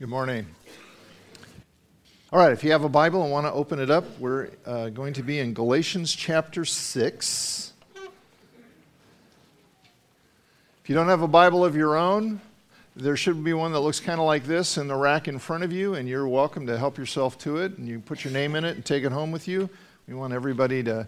Good 0.00 0.08
morning. 0.08 0.44
All 2.32 2.40
right, 2.40 2.50
if 2.50 2.64
you 2.64 2.72
have 2.72 2.82
a 2.82 2.88
Bible 2.88 3.22
and 3.22 3.30
want 3.30 3.46
to 3.46 3.52
open 3.52 3.78
it 3.78 3.90
up, 3.90 4.04
we're 4.18 4.50
uh, 4.66 4.88
going 4.88 5.12
to 5.12 5.22
be 5.22 5.38
in 5.38 5.54
Galatians 5.54 6.12
chapter 6.12 6.64
6. 6.64 7.72
If 10.82 10.88
you 10.88 10.96
don't 10.96 11.06
have 11.06 11.22
a 11.22 11.28
Bible 11.28 11.64
of 11.64 11.76
your 11.76 11.96
own, 11.96 12.40
there 12.96 13.16
should 13.16 13.44
be 13.44 13.52
one 13.52 13.70
that 13.70 13.78
looks 13.78 14.00
kind 14.00 14.18
of 14.18 14.26
like 14.26 14.42
this 14.46 14.78
in 14.78 14.88
the 14.88 14.96
rack 14.96 15.28
in 15.28 15.38
front 15.38 15.62
of 15.62 15.70
you, 15.70 15.94
and 15.94 16.08
you're 16.08 16.26
welcome 16.26 16.66
to 16.66 16.76
help 16.76 16.98
yourself 16.98 17.38
to 17.38 17.58
it. 17.58 17.78
And 17.78 17.86
you 17.86 18.00
put 18.00 18.24
your 18.24 18.32
name 18.32 18.56
in 18.56 18.64
it 18.64 18.74
and 18.74 18.84
take 18.84 19.04
it 19.04 19.12
home 19.12 19.30
with 19.30 19.46
you. 19.46 19.70
We 20.08 20.14
want 20.14 20.32
everybody 20.32 20.82
to 20.82 21.06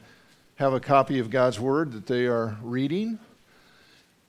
have 0.55 0.75
a 0.75 0.81
copy 0.81 1.19
of 1.19 1.29
God's 1.29 1.59
Word 1.59 1.91
that 1.91 2.07
they 2.07 2.27
are 2.27 2.57
reading. 2.63 3.19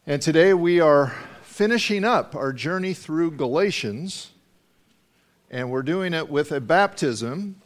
And 0.07 0.19
today 0.19 0.55
we 0.55 0.79
are 0.79 1.13
finishing 1.43 2.03
up 2.03 2.35
our 2.35 2.51
journey 2.51 2.95
through 2.95 3.31
Galatians. 3.31 4.31
And 5.49 5.71
we're 5.71 5.83
doing 5.83 6.13
it 6.13 6.29
with 6.29 6.51
a 6.51 6.59
baptism, 6.59 7.61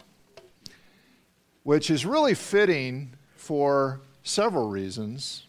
which 1.64 1.90
is 1.90 2.06
really 2.06 2.36
fitting 2.36 3.14
for 3.36 4.02
several 4.24 4.70
reasons. 4.70 5.48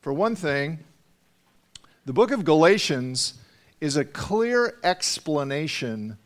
For 0.00 0.12
one 0.12 0.36
thing, 0.36 0.80
the 2.04 2.12
book 2.12 2.30
of 2.30 2.44
Galatians 2.44 3.34
is 3.80 3.96
a 3.96 4.04
clear 4.04 4.78
explanation 4.84 6.18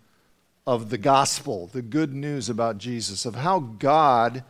of 0.67 0.91
the 0.91 0.99
gospel, 0.99 1.69
the 1.69 1.83
good 1.83 2.13
news 2.13 2.49
about 2.49 2.79
Jesus, 2.79 3.25
of 3.25 3.37
how 3.37 3.61
God 3.61 4.43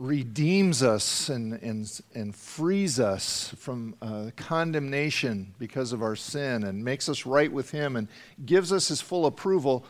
redeems 0.00 0.82
us 0.82 1.28
and, 1.28 1.52
and, 1.62 2.00
and 2.14 2.34
frees 2.34 2.98
us 2.98 3.54
from 3.58 3.94
uh, 4.00 4.30
condemnation 4.34 5.54
because 5.58 5.92
of 5.92 6.02
our 6.02 6.16
sin 6.16 6.64
and 6.64 6.82
makes 6.82 7.06
us 7.06 7.26
right 7.26 7.52
with 7.52 7.70
Him 7.70 7.96
and 7.96 8.08
gives 8.46 8.72
us 8.72 8.88
His 8.88 9.02
full 9.02 9.26
approval 9.26 9.84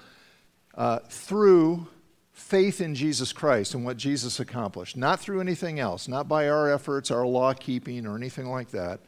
uh, 0.75 0.99
through 1.09 1.87
faith 2.33 2.81
in 2.81 2.97
Jesus 2.97 3.33
Christ 3.33 3.75
and 3.75 3.85
what 3.85 3.97
Jesus 3.97 4.41
accomplished, 4.41 4.97
not 4.97 5.21
through 5.21 5.41
anything 5.41 5.79
else, 5.79 6.09
not 6.09 6.27
by 6.27 6.49
our 6.49 6.73
efforts, 6.73 7.13
our 7.13 7.25
law 7.25 7.55
keeping, 7.55 8.05
or 8.05 8.17
anything 8.17 8.47
like 8.47 8.71
that. 8.71 8.99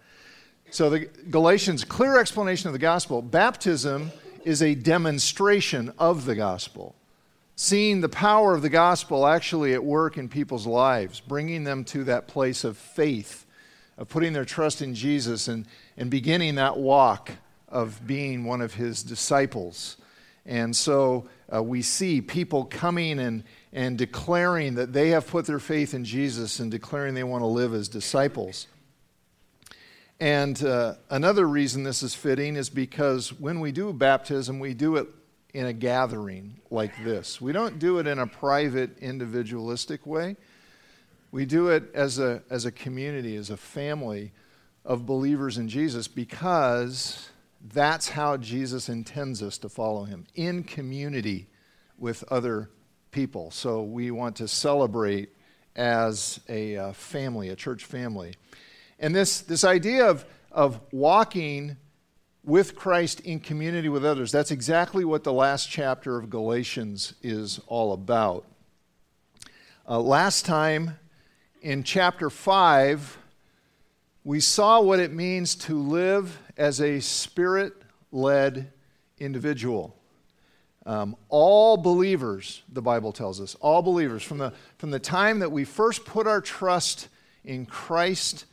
So, 0.71 0.89
the 0.89 1.01
Galatians' 1.01 1.83
clear 1.83 2.19
explanation 2.19 2.69
of 2.69 2.75
the 2.75 2.79
gospel. 2.79 3.23
Baptism 3.23 4.13
is 4.45 4.63
a 4.63 4.77
demonstration 4.77 5.93
of 5.99 6.27
the 6.27 6.37
gospel 6.37 6.95
seeing 7.57 8.01
the 8.01 8.09
power 8.09 8.55
of 8.55 8.63
the 8.63 8.69
gospel 8.69 9.27
actually 9.27 9.75
at 9.75 9.85
work 9.85 10.17
in 10.17 10.29
people's 10.29 10.67
lives, 10.67 11.21
bringing 11.21 11.65
them 11.65 11.85
to 11.85 12.05
that 12.05 12.27
place 12.27 12.65
of 12.65 12.77
faith, 12.77 13.47
of 13.99 14.09
putting 14.09 14.33
their 14.33 14.45
trust 14.45 14.83
in 14.83 14.95
Jesus 14.95 15.49
and, 15.49 15.67
and 15.97 16.11
beginning 16.11 16.57
that 16.57 16.77
walk 16.77 17.31
of 17.69 18.07
being 18.07 18.45
one 18.45 18.61
of 18.61 18.75
his 18.75 19.03
disciples. 19.03 19.97
And 20.45 20.75
so 20.75 21.29
uh, 21.55 21.63
we 21.63 21.83
see 21.83 22.21
people 22.21 22.65
coming 22.65 23.19
and, 23.19 23.45
and 23.73 23.97
declaring 23.97 24.75
that 24.75 24.93
they 24.93 25.11
have 25.11 25.27
put 25.27 25.47
their 25.47 25.61
faith 25.61 25.95
in 25.95 26.05
Jesus 26.05 26.59
and 26.59 26.71
declaring 26.71 27.15
they 27.15 27.25
want 27.25 27.43
to 27.43 27.47
live 27.47 27.75
as 27.75 27.89
disciples. 27.89 28.67
And 30.19 30.63
uh, 30.65 30.95
another 31.11 31.47
reason 31.47 31.83
this 31.83 32.03
is 32.03 32.15
fitting 32.15 32.57
is 32.57 32.71
because 32.71 33.33
when 33.33 33.61
we 33.61 33.73
do 33.73 33.93
baptism, 33.93 34.59
we 34.61 34.75
do 34.75 34.97
it 34.97 35.09
in 35.55 35.67
a 35.67 35.73
gathering 35.73 36.57
like 36.71 36.93
this. 37.05 37.41
We 37.41 37.53
don't 37.53 37.79
do 37.79 37.99
it 37.99 38.07
in 38.07 38.19
a 38.19 38.27
private, 38.27 38.99
individualistic 38.99 40.07
way. 40.07 40.37
We 41.31 41.45
do 41.45 41.69
it 41.69 41.85
as 41.95 42.19
a, 42.19 42.43
as 42.51 42.65
a 42.65 42.73
community, 42.73 43.37
as 43.37 43.51
a 43.51 43.57
family 43.57 44.33
of 44.85 45.07
believers 45.07 45.59
in 45.59 45.69
Jesus 45.69 46.09
because 46.09 47.31
that's 47.73 48.09
how 48.09 48.37
Jesus 48.37 48.89
intends 48.89 49.43
us 49.43 49.59
to 49.59 49.69
follow 49.69 50.05
him 50.05 50.27
in 50.35 50.65
community 50.65 51.49
with 51.99 52.25
other 52.31 52.71
people. 53.11 53.51
So 53.51 53.83
we 53.83 54.11
want 54.11 54.37
to 54.37 54.49
celebrate 54.49 55.31
as 55.77 56.41
a 56.49 56.93
family, 56.93 57.51
a 57.51 57.57
church 57.57 57.85
family. 57.85 58.35
And 58.99 59.15
this, 59.15 59.41
this 59.41 59.65
idea 59.65 60.07
of, 60.07 60.25
of 60.51 60.81
walking 60.91 61.77
with 62.45 62.75
Christ 62.75 63.21
in 63.21 63.41
community 63.41 63.89
with 63.89 64.05
others. 64.05 64.33
That's 64.33 64.51
exactly 64.51 65.05
what 65.05 65.25
the 65.25 65.33
last 65.33 65.71
chapter 65.71 66.19
of 66.19 66.29
Galatians 66.29 67.15
is 67.23 67.61
all 67.67 67.93
about. 67.93 68.45
Uh, 69.89 70.01
last 70.01 70.45
time 70.45 70.99
in 71.61 71.83
chapter 71.85 72.31
5, 72.31 73.19
we 74.25 74.41
saw 74.41 74.81
what 74.81 74.99
it 74.99 75.13
means 75.13 75.55
to 75.55 75.79
live 75.79 76.39
as 76.57 76.81
a 76.81 77.01
spirit 77.01 77.75
led 78.11 78.73
individual. 79.19 79.97
Um, 80.85 81.17
all 81.29 81.77
believers, 81.77 82.63
the 82.69 82.83
Bible 82.83 83.13
tells 83.13 83.41
us, 83.41 83.55
all 83.61 83.83
believers, 83.83 84.23
from 84.23 84.39
the, 84.39 84.53
from 84.79 84.91
the 84.91 84.99
time 84.99 85.39
that 85.39 85.53
we 85.53 85.65
first 85.65 86.05
put 86.05 86.27
our 86.27 86.41
trust 86.41 87.09
in 87.45 87.67
Christ, 87.67 88.47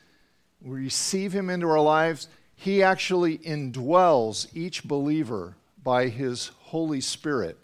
we 0.61 0.77
receive 0.77 1.33
Him 1.33 1.49
into 1.49 1.67
our 1.67 1.79
lives, 1.79 2.27
he 2.61 2.83
actually 2.83 3.37
indwells 3.37 4.45
each 4.53 4.83
believer 4.83 5.55
by 5.81 6.09
his 6.09 6.51
Holy 6.59 6.99
Spirit. 6.99 7.57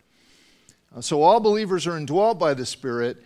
Uh, 0.96 1.02
so 1.02 1.22
all 1.22 1.42
believers 1.42 1.86
are 1.86 2.00
indwelled 2.00 2.40
by 2.40 2.54
the 2.54 2.66
Spirit, 2.66 3.22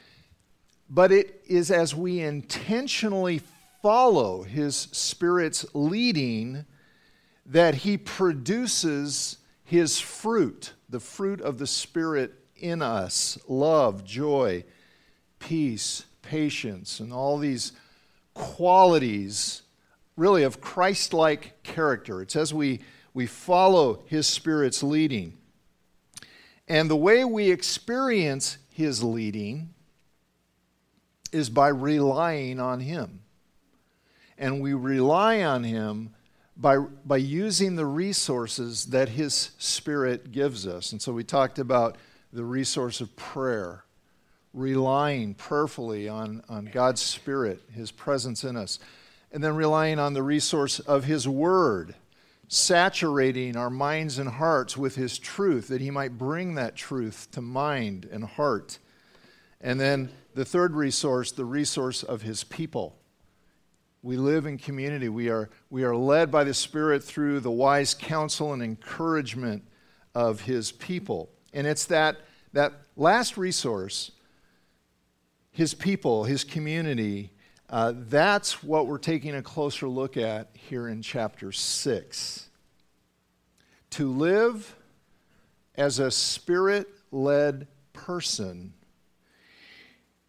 but 0.89 1.11
it 1.11 1.43
is 1.45 1.69
as 1.69 1.93
we 1.93 2.21
intentionally 2.21 3.39
follow 3.83 4.41
his 4.41 4.75
Spirit's 4.75 5.63
leading 5.75 6.65
that 7.45 7.75
he 7.75 7.97
produces 7.97 9.37
his 9.63 9.99
fruit, 9.99 10.73
the 10.89 10.99
fruit 10.99 11.39
of 11.39 11.59
the 11.59 11.67
Spirit 11.67 12.33
in 12.57 12.81
us 12.81 13.37
love, 13.47 14.03
joy, 14.03 14.63
peace, 15.37 16.03
patience, 16.23 16.99
and 16.99 17.13
all 17.13 17.37
these 17.37 17.73
qualities 18.33 19.61
really 20.19 20.43
of 20.43 20.59
Christ 20.59 21.13
like 21.13 21.63
character. 21.63 22.21
It's 22.21 22.35
as 22.35 22.53
we, 22.53 22.81
we 23.13 23.25
follow 23.25 24.03
His 24.05 24.27
Spirit's 24.27 24.83
leading. 24.83 25.37
And 26.67 26.89
the 26.89 26.95
way 26.95 27.23
we 27.23 27.49
experience 27.49 28.57
His 28.69 29.01
leading 29.01 29.73
is 31.31 31.49
by 31.49 31.69
relying 31.69 32.59
on 32.59 32.81
Him. 32.81 33.21
And 34.37 34.61
we 34.61 34.73
rely 34.73 35.41
on 35.41 35.63
Him 35.63 36.13
by, 36.57 36.77
by 36.77 37.17
using 37.17 37.77
the 37.77 37.85
resources 37.85 38.87
that 38.87 39.09
His 39.09 39.51
Spirit 39.57 40.33
gives 40.33 40.67
us. 40.67 40.91
And 40.91 41.01
so 41.01 41.13
we 41.13 41.23
talked 41.23 41.59
about 41.59 41.95
the 42.33 42.43
resource 42.43 42.99
of 42.99 43.15
prayer, 43.15 43.85
relying 44.53 45.33
prayerfully 45.33 46.09
on, 46.09 46.43
on 46.49 46.65
God's 46.65 47.01
Spirit, 47.01 47.61
His 47.73 47.89
presence 47.89 48.43
in 48.43 48.57
us 48.57 48.79
and 49.31 49.43
then 49.43 49.55
relying 49.55 49.99
on 49.99 50.13
the 50.13 50.23
resource 50.23 50.79
of 50.79 51.03
His 51.03 51.27
Word, 51.27 51.95
saturating 52.47 53.55
our 53.55 53.69
minds 53.69 54.17
and 54.17 54.29
hearts 54.29 54.75
with 54.75 54.95
His 54.95 55.19
truth, 55.19 55.67
that 55.67 55.81
He 55.81 55.91
might 55.91 56.17
bring 56.17 56.55
that 56.55 56.75
truth 56.75 57.27
to 57.31 57.41
mind 57.41 58.07
and 58.11 58.23
heart. 58.23 58.79
And 59.61 59.79
then 59.79 60.09
the 60.33 60.45
third 60.45 60.75
resource, 60.75 61.31
the 61.31 61.45
resource 61.45 62.01
of 62.03 62.21
His 62.21 62.43
people. 62.43 62.95
We 64.01 64.15
live 64.15 64.45
in 64.45 64.57
community. 64.57 65.09
We 65.09 65.29
are, 65.29 65.49
we 65.69 65.83
are 65.83 65.95
led 65.95 66.31
by 66.31 66.45
the 66.45 66.53
Spirit 66.53 67.03
through 67.03 67.41
the 67.41 67.51
wise 67.51 67.93
counsel 67.93 68.53
and 68.53 68.63
encouragement 68.63 69.63
of 70.15 70.41
His 70.41 70.71
people. 70.71 71.29
And 71.53 71.67
it's 71.67 71.85
that, 71.87 72.17
that 72.53 72.73
last 72.95 73.37
resource, 73.37 74.11
His 75.51 75.73
people, 75.73 76.23
His 76.23 76.43
community, 76.43 77.31
uh, 77.69 77.93
that's 77.95 78.63
what 78.63 78.87
we're 78.87 78.97
taking 78.97 79.35
a 79.35 79.43
closer 79.43 79.87
look 79.87 80.17
at 80.17 80.49
here 80.53 80.87
in 80.87 81.01
chapter 81.03 81.51
6. 81.51 82.49
To 83.91 84.11
live 84.11 84.75
as 85.75 85.99
a 85.99 86.09
spirit 86.09 86.87
led 87.11 87.67
person, 87.93 88.73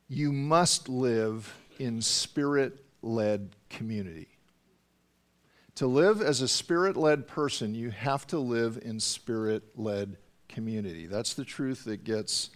you 0.09 0.32
must 0.32 0.88
live 0.88 1.55
in 1.79 2.03
spirit 2.03 2.85
led 3.00 3.50
community. 3.70 4.29
To 5.76 5.87
live 5.87 6.20
as 6.20 6.43
a 6.43 6.49
spirit 6.49 6.97
led 6.97 7.26
person, 7.26 7.75
you 7.75 7.91
have 7.91 8.26
to 8.29 8.38
live 8.38 8.79
in 8.82 9.00
spirit 9.00 9.62
led 9.76 10.19
community. 10.49 11.06
That's 11.06 11.32
the 11.32 11.44
truth 11.44 11.85
that 11.85 12.05
gets 12.05 12.50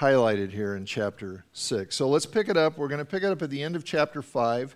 highlighted 0.00 0.50
here 0.50 0.76
in 0.76 0.86
chapter 0.86 1.44
6. 1.52 1.94
So 1.94 2.08
let's 2.08 2.24
pick 2.24 2.48
it 2.48 2.56
up. 2.56 2.78
We're 2.78 2.88
going 2.88 3.00
to 3.00 3.04
pick 3.04 3.22
it 3.22 3.26
up 3.26 3.42
at 3.42 3.50
the 3.50 3.62
end 3.62 3.76
of 3.76 3.84
chapter 3.84 4.22
5 4.22 4.74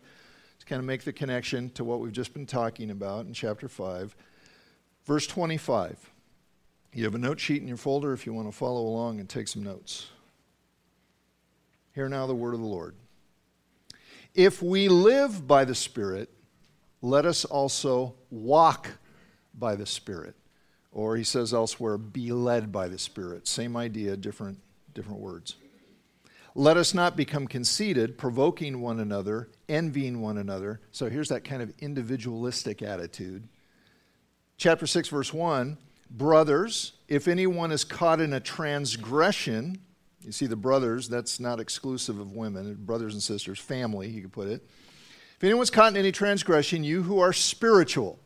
to 0.59 0.67
kind 0.67 0.79
of 0.79 0.85
make 0.85 1.03
the 1.05 1.15
connection 1.15 1.71
to 1.71 1.85
what 1.85 2.01
we've 2.01 2.13
just 2.13 2.35
been 2.35 2.45
talking 2.45 2.91
about 2.91 3.25
in 3.25 3.33
chapter 3.33 3.67
5. 3.67 4.15
Verse 5.07 5.27
25. 5.27 6.11
You 6.93 7.05
have 7.05 7.15
a 7.15 7.19
note 7.19 7.41
sheet 7.41 7.63
in 7.63 7.69
your 7.69 7.79
folder 7.79 8.13
if 8.13 8.27
you 8.27 8.35
want 8.35 8.49
to 8.49 8.57
follow 8.57 8.83
along 8.83 9.19
and 9.19 9.27
take 9.27 9.49
some 9.49 9.63
notes. 9.63 10.11
Hear 11.95 12.09
now 12.11 12.27
the 12.27 12.35
word 12.35 12.53
of 12.53 12.61
the 12.61 12.67
Lord. 12.67 12.95
If 14.35 14.63
we 14.63 14.89
live 14.89 15.47
by 15.47 15.65
the 15.65 15.75
Spirit, 15.75 16.29
let 17.01 17.25
us 17.25 17.47
also 17.47 18.15
walk 18.31 18.91
by 19.55 19.75
the 19.75 19.87
Spirit. 19.87 20.35
Or 20.93 21.17
he 21.17 21.25
says 21.25 21.55
elsewhere, 21.55 21.97
be 21.97 22.31
led 22.31 22.71
by 22.71 22.89
the 22.89 22.99
Spirit. 22.99 23.49
Same 23.49 23.77
idea, 23.77 24.17
different, 24.17 24.59
different 24.95 25.21
words. 25.21 25.57
Let 26.55 26.77
us 26.77 26.95
not 26.95 27.17
become 27.17 27.49
conceited, 27.49 28.17
provoking 28.17 28.81
one 28.81 29.01
another, 29.01 29.49
envying 29.69 30.21
one 30.21 30.39
another. 30.39 30.81
So 30.93 31.11
here's 31.11 31.29
that 31.31 31.43
kind 31.45 31.63
of 31.63 31.73
individualistic 31.81 32.81
attitude. 32.81 33.49
Chapter 34.57 34.87
6, 34.87 35.09
verse 35.09 35.33
1 35.33 35.79
Brothers, 36.11 36.93
if 37.09 37.27
anyone 37.27 37.73
is 37.73 37.83
caught 37.83 38.21
in 38.21 38.33
a 38.33 38.41
transgression, 38.41 39.79
you 40.25 40.31
see 40.31 40.47
the 40.47 40.55
brothers, 40.55 41.09
that's 41.09 41.41
not 41.41 41.59
exclusive 41.59 42.21
of 42.21 42.33
women, 42.33 42.75
brothers 42.75 43.15
and 43.15 43.23
sisters, 43.23 43.59
family, 43.59 44.09
you 44.09 44.23
could 44.23 44.33
put 44.33 44.49
it. 44.49 44.65
If 45.37 45.43
anyone's 45.43 45.71
caught 45.71 45.93
in 45.93 45.97
any 45.97 46.13
transgression, 46.13 46.85
you 46.85 47.03
who 47.03 47.19
are 47.19 47.33
spiritual, 47.33 48.21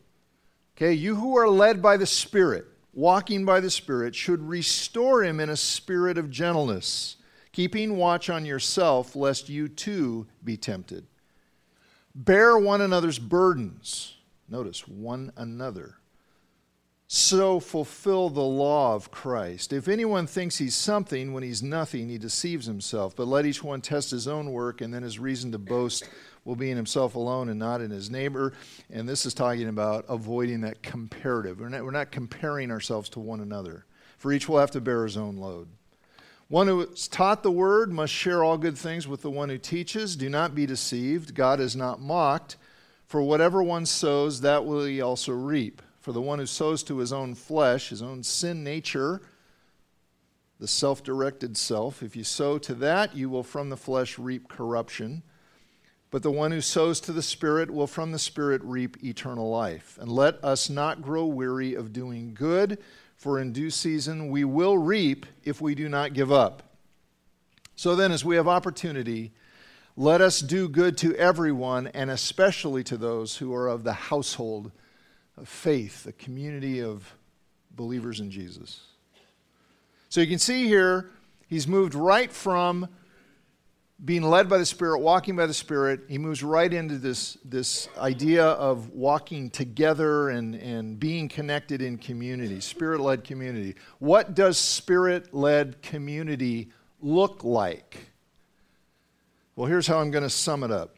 okay, 0.77 0.93
you 0.93 1.15
who 1.15 1.37
are 1.37 1.49
led 1.49 1.81
by 1.81 1.97
the 1.97 2.05
Spirit, 2.05 2.67
walking 2.99 3.45
by 3.45 3.59
the 3.59 3.69
Spirit, 3.69 4.13
should 4.13 4.41
restore 4.47 5.23
him 5.23 5.39
in 5.39 5.49
a 5.49 5.55
spirit 5.55 6.17
of 6.17 6.29
gentleness 6.29 7.15
keeping 7.51 7.97
watch 7.97 8.29
on 8.29 8.45
yourself, 8.45 9.15
lest 9.15 9.49
you 9.49 9.67
too 9.67 10.27
be 10.43 10.55
tempted. 10.55 11.05
Bear 12.15 12.57
one 12.57 12.81
another's 12.81 13.19
burdens. 13.19 14.15
Notice, 14.47 14.87
one 14.87 15.31
another. 15.35 15.95
So 17.07 17.59
fulfill 17.59 18.29
the 18.29 18.41
law 18.41 18.95
of 18.95 19.09
Christ. 19.11 19.73
If 19.73 19.87
anyone 19.87 20.27
thinks 20.27 20.57
he's 20.57 20.75
something 20.75 21.33
when 21.33 21.43
he's 21.43 21.63
nothing, 21.63 22.07
he 22.07 22.17
deceives 22.17 22.65
himself. 22.65 23.15
But 23.15 23.27
let 23.27 23.45
each 23.45 23.63
one 23.63 23.81
test 23.81 24.11
his 24.11 24.27
own 24.27 24.51
work, 24.51 24.81
and 24.81 24.93
then 24.93 25.03
his 25.03 25.19
reason 25.19 25.51
to 25.51 25.57
boast 25.57 26.07
will 26.45 26.55
be 26.55 26.71
in 26.71 26.77
himself 26.77 27.15
alone 27.15 27.49
and 27.49 27.59
not 27.59 27.81
in 27.81 27.91
his 27.91 28.09
neighbor. 28.09 28.53
And 28.89 29.07
this 29.07 29.25
is 29.25 29.33
talking 29.33 29.67
about 29.67 30.05
avoiding 30.09 30.61
that 30.61 30.81
comparative. 30.81 31.59
We're 31.59 31.69
not, 31.69 31.83
we're 31.83 31.91
not 31.91 32.11
comparing 32.11 32.71
ourselves 32.71 33.09
to 33.09 33.19
one 33.19 33.39
another, 33.39 33.85
for 34.17 34.31
each 34.31 34.49
will 34.49 34.59
have 34.59 34.71
to 34.71 34.81
bear 34.81 35.03
his 35.03 35.17
own 35.17 35.37
load. 35.37 35.67
One 36.47 36.67
who 36.67 36.81
is 36.81 37.07
taught 37.07 37.43
the 37.43 37.51
word 37.51 37.91
must 37.91 38.11
share 38.11 38.43
all 38.43 38.57
good 38.57 38.77
things 38.77 39.07
with 39.07 39.21
the 39.21 39.29
one 39.29 39.49
who 39.49 39.59
teaches. 39.59 40.15
Do 40.15 40.29
not 40.29 40.55
be 40.55 40.65
deceived. 40.65 41.35
God 41.35 41.59
is 41.59 41.75
not 41.75 42.01
mocked. 42.01 42.57
For 43.05 43.21
whatever 43.21 43.61
one 43.61 43.85
sows, 43.85 44.41
that 44.41 44.65
will 44.65 44.85
he 44.85 44.99
also 44.99 45.31
reap. 45.31 45.81
For 45.99 46.11
the 46.11 46.21
one 46.21 46.39
who 46.39 46.47
sows 46.47 46.81
to 46.83 46.97
his 46.97 47.13
own 47.13 47.35
flesh, 47.35 47.89
his 47.89 48.01
own 48.01 48.23
sin 48.23 48.63
nature, 48.63 49.21
the 50.59 50.67
self 50.67 51.03
directed 51.03 51.55
self, 51.55 52.01
if 52.01 52.15
you 52.15 52.23
sow 52.23 52.57
to 52.59 52.73
that, 52.75 53.15
you 53.15 53.29
will 53.29 53.43
from 53.43 53.69
the 53.69 53.77
flesh 53.77 54.17
reap 54.17 54.49
corruption. 54.49 55.23
But 56.11 56.23
the 56.23 56.31
one 56.31 56.51
who 56.51 56.61
sows 56.61 56.99
to 57.01 57.11
the 57.11 57.21
Spirit 57.21 57.69
will 57.69 57.87
from 57.87 58.11
the 58.11 58.19
Spirit 58.19 58.63
reap 58.63 59.03
eternal 59.03 59.49
life. 59.49 59.97
And 60.01 60.11
let 60.11 60.43
us 60.43 60.69
not 60.69 61.01
grow 61.01 61.25
weary 61.25 61.75
of 61.75 61.93
doing 61.93 62.33
good 62.33 62.79
for 63.15 63.37
in 63.37 63.51
due 63.51 63.69
season 63.69 64.29
we 64.29 64.45
will 64.45 64.77
reap 64.77 65.25
if 65.43 65.59
we 65.59 65.75
do 65.75 65.89
not 65.89 66.13
give 66.13 66.31
up. 66.31 66.63
So 67.75 67.95
then, 67.95 68.11
as 68.11 68.25
we 68.25 68.37
have 68.37 68.47
opportunity, 68.47 69.31
let 69.95 70.21
us 70.21 70.39
do 70.39 70.69
good 70.69 70.97
to 70.99 71.15
everyone, 71.15 71.87
and 71.87 72.09
especially 72.09 72.83
to 72.85 72.97
those 72.97 73.37
who 73.37 73.53
are 73.53 73.67
of 73.67 73.83
the 73.83 73.93
household 73.93 74.71
of 75.37 75.49
faith, 75.49 76.05
the 76.05 76.13
community 76.13 76.81
of 76.81 77.13
believers 77.71 78.21
in 78.21 78.31
Jesus. 78.31 78.81
So 80.07 80.21
you 80.21 80.27
can 80.27 80.39
see 80.39 80.67
here, 80.67 81.09
he's 81.47 81.67
moved 81.67 81.95
right 81.95 82.31
from 82.31 82.87
being 84.03 84.23
led 84.23 84.47
by 84.47 84.57
the 84.57 84.65
Spirit, 84.65 84.99
walking 84.99 85.35
by 85.35 85.45
the 85.45 85.53
Spirit, 85.53 86.01
he 86.07 86.17
moves 86.17 86.41
right 86.41 86.73
into 86.73 86.97
this, 86.97 87.37
this 87.43 87.89
idea 87.97 88.45
of 88.45 88.91
walking 88.91 89.49
together 89.49 90.29
and, 90.29 90.55
and 90.55 90.99
being 90.99 91.27
connected 91.27 91.81
in 91.81 91.97
community, 91.97 92.61
spirit 92.61 93.01
led 93.01 93.23
community. 93.23 93.75
What 93.99 94.35
does 94.35 94.57
spirit 94.57 95.33
led 95.33 95.81
community 95.81 96.69
look 97.01 97.43
like? 97.43 98.11
Well, 99.55 99.67
here's 99.67 99.87
how 99.87 99.99
I'm 99.99 100.11
going 100.11 100.23
to 100.23 100.29
sum 100.29 100.63
it 100.63 100.71
up 100.71 100.95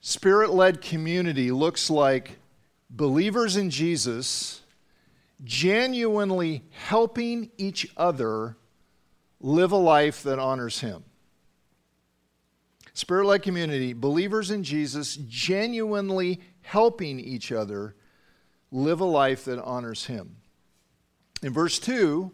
Spirit 0.00 0.50
led 0.50 0.80
community 0.80 1.50
looks 1.50 1.88
like 1.90 2.38
believers 2.90 3.56
in 3.56 3.70
Jesus 3.70 4.60
genuinely 5.42 6.62
helping 6.70 7.50
each 7.58 7.86
other 7.96 8.56
live 9.40 9.72
a 9.72 9.76
life 9.76 10.22
that 10.22 10.38
honors 10.38 10.80
Him. 10.80 11.04
Spirit 12.94 13.26
led 13.26 13.42
community, 13.42 13.92
believers 13.92 14.50
in 14.50 14.62
Jesus, 14.62 15.16
genuinely 15.28 16.40
helping 16.62 17.18
each 17.18 17.50
other 17.50 17.96
live 18.70 19.00
a 19.00 19.04
life 19.04 19.44
that 19.44 19.62
honors 19.62 20.06
Him. 20.06 20.36
In 21.42 21.52
verse 21.52 21.78
2, 21.80 22.30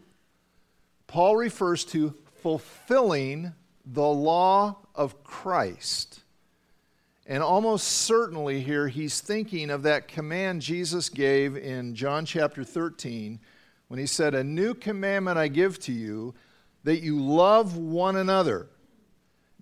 Paul 1.06 1.36
refers 1.36 1.84
to 1.86 2.14
fulfilling 2.42 3.52
the 3.84 4.06
law 4.06 4.76
of 4.94 5.24
Christ. 5.24 6.20
And 7.26 7.42
almost 7.42 7.88
certainly 7.88 8.60
here 8.60 8.88
he's 8.88 9.20
thinking 9.20 9.70
of 9.70 9.82
that 9.84 10.08
command 10.08 10.62
Jesus 10.62 11.08
gave 11.08 11.56
in 11.56 11.94
John 11.94 12.26
chapter 12.26 12.64
13 12.64 13.40
when 13.88 13.98
he 13.98 14.06
said, 14.06 14.34
A 14.34 14.44
new 14.44 14.74
commandment 14.74 15.38
I 15.38 15.48
give 15.48 15.78
to 15.80 15.92
you, 15.92 16.34
that 16.84 17.02
you 17.02 17.20
love 17.20 17.76
one 17.76 18.16
another. 18.16 18.68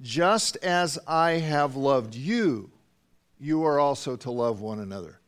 Just 0.00 0.56
as 0.58 0.98
I 1.06 1.32
have 1.32 1.74
loved 1.74 2.14
you, 2.14 2.70
you 3.38 3.64
are 3.64 3.78
also 3.80 4.16
to 4.16 4.30
love 4.30 4.60
one 4.60 4.78
another. 4.78 5.20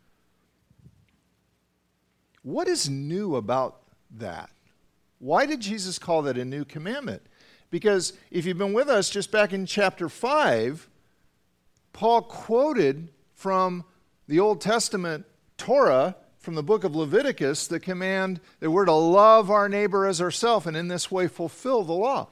What 2.42 2.68
is 2.68 2.88
new 2.88 3.36
about 3.36 3.80
that? 4.18 4.50
Why 5.18 5.44
did 5.44 5.60
Jesus 5.60 5.98
call 5.98 6.22
that 6.22 6.38
a 6.38 6.44
new 6.44 6.64
commandment? 6.64 7.22
Because 7.70 8.14
if 8.30 8.46
you've 8.46 8.58
been 8.58 8.72
with 8.72 8.88
us 8.88 9.10
just 9.10 9.30
back 9.30 9.52
in 9.52 9.66
chapter 9.66 10.08
5, 10.08 10.88
Paul 11.92 12.22
quoted 12.22 13.10
from 13.34 13.84
the 14.26 14.40
Old 14.40 14.60
Testament 14.60 15.26
Torah, 15.58 16.16
from 16.38 16.54
the 16.54 16.62
book 16.62 16.84
of 16.84 16.96
Leviticus, 16.96 17.66
the 17.66 17.78
command 17.78 18.40
that 18.60 18.70
we're 18.70 18.86
to 18.86 18.92
love 18.92 19.50
our 19.50 19.68
neighbor 19.68 20.06
as 20.06 20.20
ourselves 20.20 20.66
and 20.66 20.76
in 20.76 20.88
this 20.88 21.10
way 21.10 21.28
fulfill 21.28 21.84
the 21.84 21.92
law. 21.92 22.28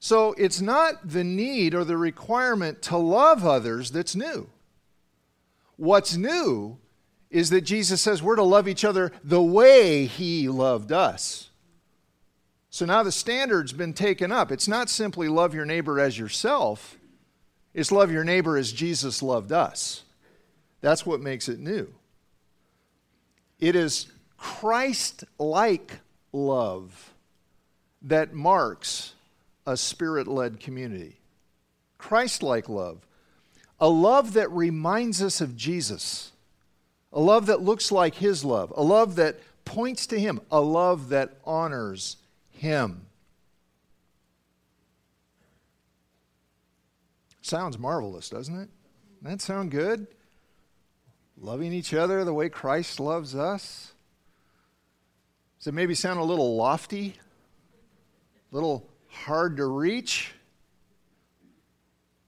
So 0.00 0.32
it's 0.34 0.60
not 0.60 1.08
the 1.08 1.24
need 1.24 1.74
or 1.74 1.84
the 1.84 1.96
requirement 1.96 2.82
to 2.82 2.96
love 2.96 3.44
others 3.44 3.90
that's 3.90 4.14
new. 4.14 4.48
What's 5.76 6.16
new 6.16 6.78
is 7.30 7.50
that 7.50 7.62
Jesus 7.62 8.00
says 8.00 8.22
we're 8.22 8.36
to 8.36 8.42
love 8.42 8.68
each 8.68 8.84
other 8.84 9.12
the 9.22 9.42
way 9.42 10.06
he 10.06 10.48
loved 10.48 10.92
us. 10.92 11.50
So 12.70 12.86
now 12.86 13.02
the 13.02 13.12
standard's 13.12 13.72
been 13.72 13.92
taken 13.92 14.30
up. 14.30 14.52
It's 14.52 14.68
not 14.68 14.88
simply 14.88 15.28
love 15.28 15.54
your 15.54 15.64
neighbor 15.64 15.98
as 15.98 16.18
yourself, 16.18 16.96
it's 17.74 17.92
love 17.92 18.10
your 18.10 18.24
neighbor 18.24 18.56
as 18.56 18.72
Jesus 18.72 19.22
loved 19.22 19.52
us. 19.52 20.04
That's 20.80 21.04
what 21.04 21.20
makes 21.20 21.48
it 21.48 21.58
new. 21.58 21.92
It 23.58 23.74
is 23.74 24.06
Christ 24.36 25.24
like 25.38 25.98
love 26.32 27.12
that 28.02 28.32
marks 28.32 29.14
a 29.68 29.76
spirit 29.76 30.26
led 30.26 30.58
community. 30.58 31.20
Christ 31.98 32.42
like 32.42 32.70
love. 32.70 33.06
A 33.78 33.88
love 33.88 34.32
that 34.32 34.50
reminds 34.50 35.22
us 35.22 35.42
of 35.42 35.56
Jesus. 35.56 36.32
A 37.12 37.20
love 37.20 37.44
that 37.46 37.60
looks 37.60 37.92
like 37.92 38.14
his 38.14 38.46
love. 38.46 38.72
A 38.76 38.82
love 38.82 39.16
that 39.16 39.38
points 39.66 40.06
to 40.06 40.18
him. 40.18 40.40
A 40.50 40.60
love 40.60 41.10
that 41.10 41.36
honors 41.44 42.16
him. 42.50 43.02
Sounds 47.42 47.78
marvelous, 47.78 48.30
doesn't 48.30 48.58
it? 48.58 48.70
That 49.20 49.42
sound 49.42 49.70
good? 49.70 50.06
Loving 51.36 51.74
each 51.74 51.92
other 51.92 52.24
the 52.24 52.32
way 52.32 52.48
Christ 52.48 53.00
loves 53.00 53.34
us. 53.34 53.92
Does 55.58 55.66
it 55.66 55.74
maybe 55.74 55.94
sound 55.94 56.20
a 56.20 56.24
little 56.24 56.56
lofty? 56.56 57.16
A 58.50 58.54
little 58.54 58.88
hard 59.08 59.56
to 59.56 59.66
reach. 59.66 60.32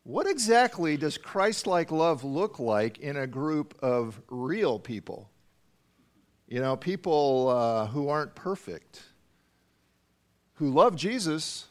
What 0.02 0.26
exactly 0.26 0.96
does 0.96 1.18
Christ 1.18 1.66
like 1.66 1.92
love 1.92 2.24
look 2.24 2.58
like 2.58 2.98
in 2.98 3.16
a 3.16 3.26
group 3.26 3.76
of 3.82 4.20
real 4.28 4.78
people? 4.78 5.30
You 6.48 6.60
know, 6.60 6.76
people 6.76 7.48
uh, 7.48 7.86
who 7.86 8.08
aren't 8.08 8.34
perfect, 8.34 9.02
who 10.54 10.70
love 10.70 10.96
Jesus, 10.96 11.66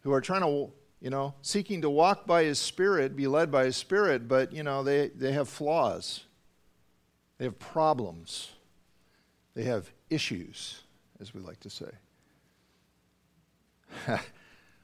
who 0.00 0.12
are 0.12 0.20
trying 0.20 0.40
to, 0.40 0.72
you 1.00 1.10
know, 1.10 1.34
seeking 1.42 1.82
to 1.82 1.90
walk 1.90 2.26
by 2.26 2.42
His 2.44 2.58
Spirit, 2.58 3.14
be 3.14 3.28
led 3.28 3.52
by 3.52 3.66
His 3.66 3.76
Spirit, 3.76 4.26
but, 4.26 4.52
you 4.52 4.64
know, 4.64 4.82
they, 4.82 5.08
they 5.08 5.32
have 5.32 5.48
flaws, 5.48 6.24
they 7.38 7.44
have 7.44 7.58
problems, 7.58 8.50
they 9.54 9.62
have 9.62 9.92
issues, 10.10 10.82
as 11.20 11.32
we 11.32 11.40
like 11.40 11.60
to 11.60 11.70
say. 11.70 11.90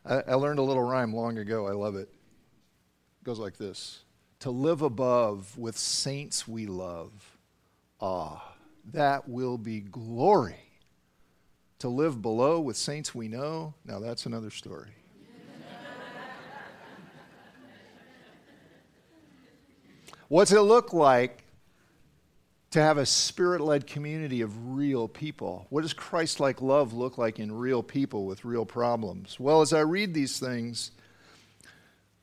I, 0.05 0.23
I 0.29 0.35
learned 0.35 0.59
a 0.59 0.62
little 0.62 0.83
rhyme 0.83 1.14
long 1.14 1.38
ago. 1.38 1.67
I 1.67 1.73
love 1.73 1.97
it. 1.97 2.09
It 3.21 3.25
goes 3.25 3.38
like 3.38 3.57
this 3.57 4.05
To 4.40 4.50
live 4.50 4.83
above 4.83 5.57
with 5.59 5.76
saints 5.76 6.49
we 6.49 6.67
love. 6.67 7.38
Ah, 8.00 8.55
that 8.93 9.29
will 9.29 9.59
be 9.59 9.81
glory. 9.81 10.57
To 11.81 11.88
live 11.88 12.21
below 12.21 12.61
with 12.61 12.76
saints 12.76 13.14
we 13.14 13.29
know, 13.29 13.75
now 13.85 13.99
that's 14.00 14.26
another 14.26 14.50
story. 14.50 14.90
What's 20.29 20.52
it 20.52 20.61
look 20.61 20.93
like 20.93 21.45
to 22.71 22.81
have 22.81 22.99
a 22.99 23.07
spirit 23.07 23.61
led 23.61 23.87
community 23.87 24.41
of 24.41 24.77
real 24.77 25.09
people? 25.09 25.67
What 25.71 25.83
does 25.83 25.93
Christ 25.93 26.39
like 26.39 26.62
love 26.62 26.93
look 26.93 27.19
like 27.19 27.39
in 27.39 27.53
real 27.53 27.83
people 27.83 28.27
with 28.27 28.45
real 28.45 28.65
problems? 28.65 29.41
Well, 29.41 29.61
as 29.61 29.73
I 29.73 29.81
read 29.81 30.15
these 30.15 30.39
things, 30.39 30.93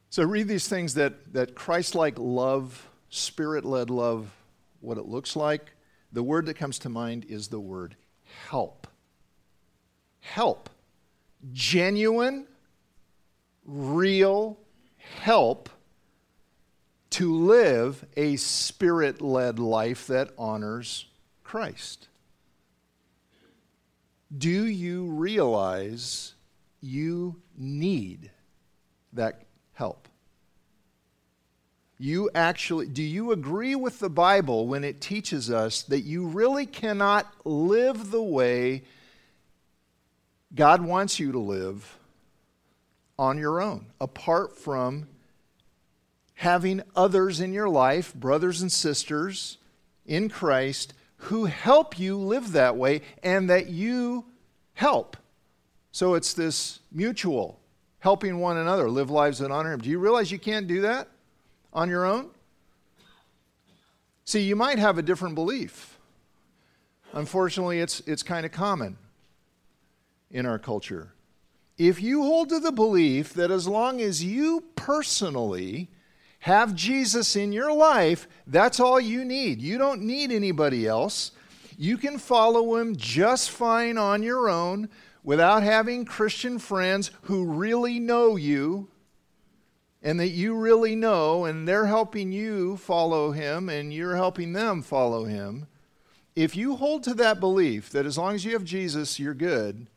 so 0.09 0.21
I 0.21 0.25
read 0.25 0.47
these 0.47 0.67
things 0.67 0.93
that, 0.93 1.33
that 1.33 1.53
Christ 1.53 1.95
like 1.95 2.17
love, 2.17 2.89
spirit 3.09 3.65
led 3.65 3.89
love, 3.89 4.31
what 4.79 4.97
it 4.97 5.05
looks 5.05 5.35
like, 5.35 5.73
the 6.13 6.23
word 6.23 6.45
that 6.45 6.53
comes 6.53 6.79
to 6.79 6.89
mind 6.89 7.25
is 7.27 7.49
the 7.49 7.59
word 7.59 7.95
help. 8.47 8.87
Help. 10.21 10.69
Genuine, 11.51 12.47
real 13.65 14.57
help 15.19 15.69
to 17.17 17.33
live 17.33 18.05
a 18.15 18.35
spirit 18.35 19.23
led 19.23 19.57
life 19.57 20.05
that 20.05 20.29
honors 20.37 21.07
Christ. 21.43 22.09
Do 24.37 24.67
you 24.67 25.05
realize 25.05 26.35
you 26.79 27.41
need 27.57 28.29
that 29.13 29.41
help? 29.73 30.07
You 31.97 32.29
actually, 32.35 32.85
do 32.85 33.01
you 33.01 33.31
agree 33.31 33.73
with 33.73 33.97
the 33.97 34.11
Bible 34.11 34.67
when 34.67 34.83
it 34.83 35.01
teaches 35.01 35.49
us 35.49 35.81
that 35.81 36.01
you 36.01 36.27
really 36.27 36.67
cannot 36.67 37.25
live 37.43 38.11
the 38.11 38.21
way 38.21 38.83
God 40.53 40.83
wants 40.83 41.19
you 41.19 41.31
to 41.31 41.39
live 41.39 41.97
on 43.17 43.39
your 43.39 43.59
own, 43.59 43.87
apart 43.99 44.55
from 44.55 45.07
having 46.37 46.83
others 46.95 47.39
in 47.39 47.51
your 47.51 47.67
life, 47.67 48.13
brothers 48.13 48.61
and 48.61 48.71
sisters 48.71 49.57
in 50.05 50.29
Christ, 50.29 50.93
who 51.17 51.45
help 51.45 51.97
you 51.97 52.15
live 52.15 52.51
that 52.51 52.77
way 52.77 53.01
and 53.23 53.49
that 53.49 53.69
you 53.69 54.23
help. 54.75 55.17
So 55.91 56.13
it's 56.13 56.33
this 56.33 56.79
mutual 56.91 57.59
helping 57.99 58.37
one 58.39 58.55
another 58.55 58.87
live 58.87 59.09
lives 59.09 59.39
that 59.39 59.49
honor 59.49 59.73
Him. 59.73 59.79
Do 59.79 59.89
you 59.89 59.97
realize 59.97 60.31
you 60.31 60.37
can't 60.37 60.67
do 60.67 60.81
that 60.81 61.07
on 61.73 61.89
your 61.89 62.05
own? 62.05 62.29
See, 64.23 64.41
you 64.41 64.55
might 64.55 64.77
have 64.77 64.99
a 64.99 65.01
different 65.01 65.33
belief. 65.33 65.97
Unfortunately, 67.13 67.79
it's, 67.79 68.01
it's 68.01 68.21
kind 68.21 68.45
of 68.45 68.51
common 68.51 68.97
in 70.29 70.45
our 70.45 70.59
culture. 70.59 71.13
If 71.79 71.99
you 71.99 72.21
hold 72.21 72.49
to 72.49 72.59
the 72.59 72.71
belief 72.71 73.33
that 73.33 73.49
as 73.49 73.67
long 73.67 74.01
as 74.01 74.23
you 74.23 74.65
personally 74.75 75.89
have 76.47 76.73
Jesus 76.73 77.35
in 77.35 77.51
your 77.51 77.73
life, 77.73 78.27
that's 78.47 78.79
all 78.79 78.99
you 79.01 79.25
need. 79.25 79.61
You 79.61 79.77
don't 79.77 80.01
need 80.01 80.31
anybody 80.31 80.87
else. 80.87 81.31
You 81.77 81.97
can 81.97 82.17
follow 82.17 82.77
him 82.77 82.95
just 82.95 83.51
fine 83.51 83.97
on 83.97 84.23
your 84.23 84.49
own 84.49 84.87
without 85.23 85.61
having 85.61 86.05
Christian 86.05 86.57
friends 86.57 87.11
who 87.23 87.45
really 87.45 87.99
know 87.99 88.37
you 88.37 88.87
and 90.01 90.19
that 90.21 90.29
you 90.29 90.55
really 90.55 90.95
know, 90.95 91.43
and 91.43 91.67
they're 91.67 91.87
helping 91.87 92.31
you 92.31 92.77
follow 92.77 93.31
him 93.31 93.67
and 93.67 93.93
you're 93.93 94.15
helping 94.15 94.53
them 94.53 94.81
follow 94.81 95.25
him. 95.25 95.67
If 96.33 96.55
you 96.55 96.77
hold 96.77 97.03
to 97.03 97.13
that 97.15 97.41
belief 97.41 97.89
that 97.89 98.05
as 98.05 98.17
long 98.17 98.35
as 98.35 98.45
you 98.45 98.53
have 98.53 98.63
Jesus, 98.63 99.19
you're 99.19 99.33
good, 99.33 99.87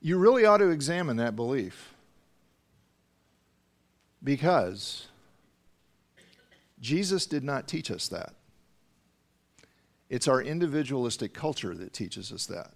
you 0.00 0.16
really 0.16 0.46
ought 0.46 0.58
to 0.58 0.70
examine 0.70 1.18
that 1.18 1.36
belief. 1.36 1.93
Because 4.24 5.06
Jesus 6.80 7.26
did 7.26 7.44
not 7.44 7.68
teach 7.68 7.90
us 7.90 8.08
that. 8.08 8.32
It's 10.08 10.28
our 10.28 10.40
individualistic 10.40 11.34
culture 11.34 11.74
that 11.74 11.92
teaches 11.92 12.32
us 12.32 12.46
that. 12.46 12.70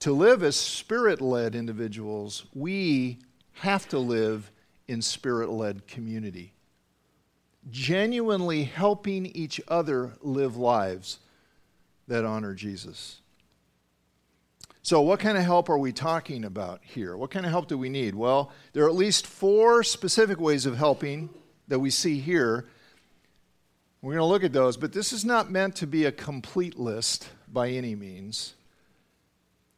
To 0.00 0.12
live 0.12 0.42
as 0.42 0.56
spirit 0.56 1.20
led 1.20 1.54
individuals, 1.54 2.44
we 2.54 3.18
have 3.52 3.88
to 3.90 3.98
live 3.98 4.50
in 4.88 5.00
spirit 5.00 5.48
led 5.48 5.86
community, 5.86 6.54
genuinely 7.70 8.64
helping 8.64 9.26
each 9.26 9.60
other 9.68 10.12
live 10.20 10.56
lives 10.56 11.20
that 12.08 12.24
honor 12.24 12.54
Jesus. 12.54 13.20
So, 14.84 15.00
what 15.00 15.20
kind 15.20 15.38
of 15.38 15.44
help 15.44 15.68
are 15.68 15.78
we 15.78 15.92
talking 15.92 16.44
about 16.44 16.80
here? 16.82 17.16
What 17.16 17.30
kind 17.30 17.46
of 17.46 17.52
help 17.52 17.68
do 17.68 17.78
we 17.78 17.88
need? 17.88 18.16
Well, 18.16 18.50
there 18.72 18.84
are 18.84 18.88
at 18.88 18.96
least 18.96 19.28
four 19.28 19.84
specific 19.84 20.40
ways 20.40 20.66
of 20.66 20.76
helping 20.76 21.30
that 21.68 21.78
we 21.78 21.88
see 21.88 22.18
here. 22.18 22.66
We're 24.00 24.14
going 24.14 24.22
to 24.22 24.26
look 24.26 24.42
at 24.42 24.52
those, 24.52 24.76
but 24.76 24.92
this 24.92 25.12
is 25.12 25.24
not 25.24 25.52
meant 25.52 25.76
to 25.76 25.86
be 25.86 26.04
a 26.04 26.10
complete 26.10 26.80
list 26.80 27.28
by 27.46 27.68
any 27.68 27.94
means. 27.94 28.54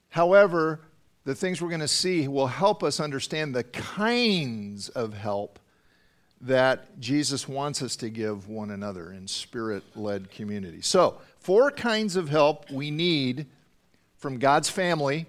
However, 0.08 0.80
the 1.25 1.34
things 1.34 1.61
we're 1.61 1.68
going 1.68 1.80
to 1.80 1.88
see 1.88 2.26
will 2.26 2.46
help 2.46 2.82
us 2.82 2.99
understand 2.99 3.54
the 3.54 3.64
kinds 3.64 4.88
of 4.88 5.12
help 5.12 5.58
that 6.40 6.99
Jesus 6.99 7.46
wants 7.46 7.82
us 7.82 7.96
to 7.96 8.08
give 8.08 8.49
one 8.49 8.70
another 8.70 9.12
in 9.12 9.28
spirit 9.28 9.82
led 9.94 10.30
community. 10.30 10.80
So, 10.80 11.20
four 11.38 11.70
kinds 11.70 12.16
of 12.16 12.30
help 12.30 12.70
we 12.70 12.90
need 12.90 13.46
from 14.25 14.38
God's 14.38 14.71
family 14.71 15.26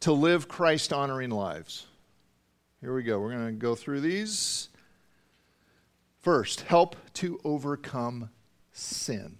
to 0.00 0.10
live 0.10 0.48
Christ 0.48 0.92
honoring 0.92 1.30
lives. 1.30 1.86
Here 2.80 2.92
we 2.92 3.04
go. 3.04 3.20
We're 3.20 3.30
going 3.30 3.46
to 3.46 3.52
go 3.52 3.76
through 3.76 4.00
these. 4.00 4.70
First, 6.18 6.62
help 6.62 6.96
to 7.14 7.38
overcome 7.44 8.30
sin. 8.72 9.36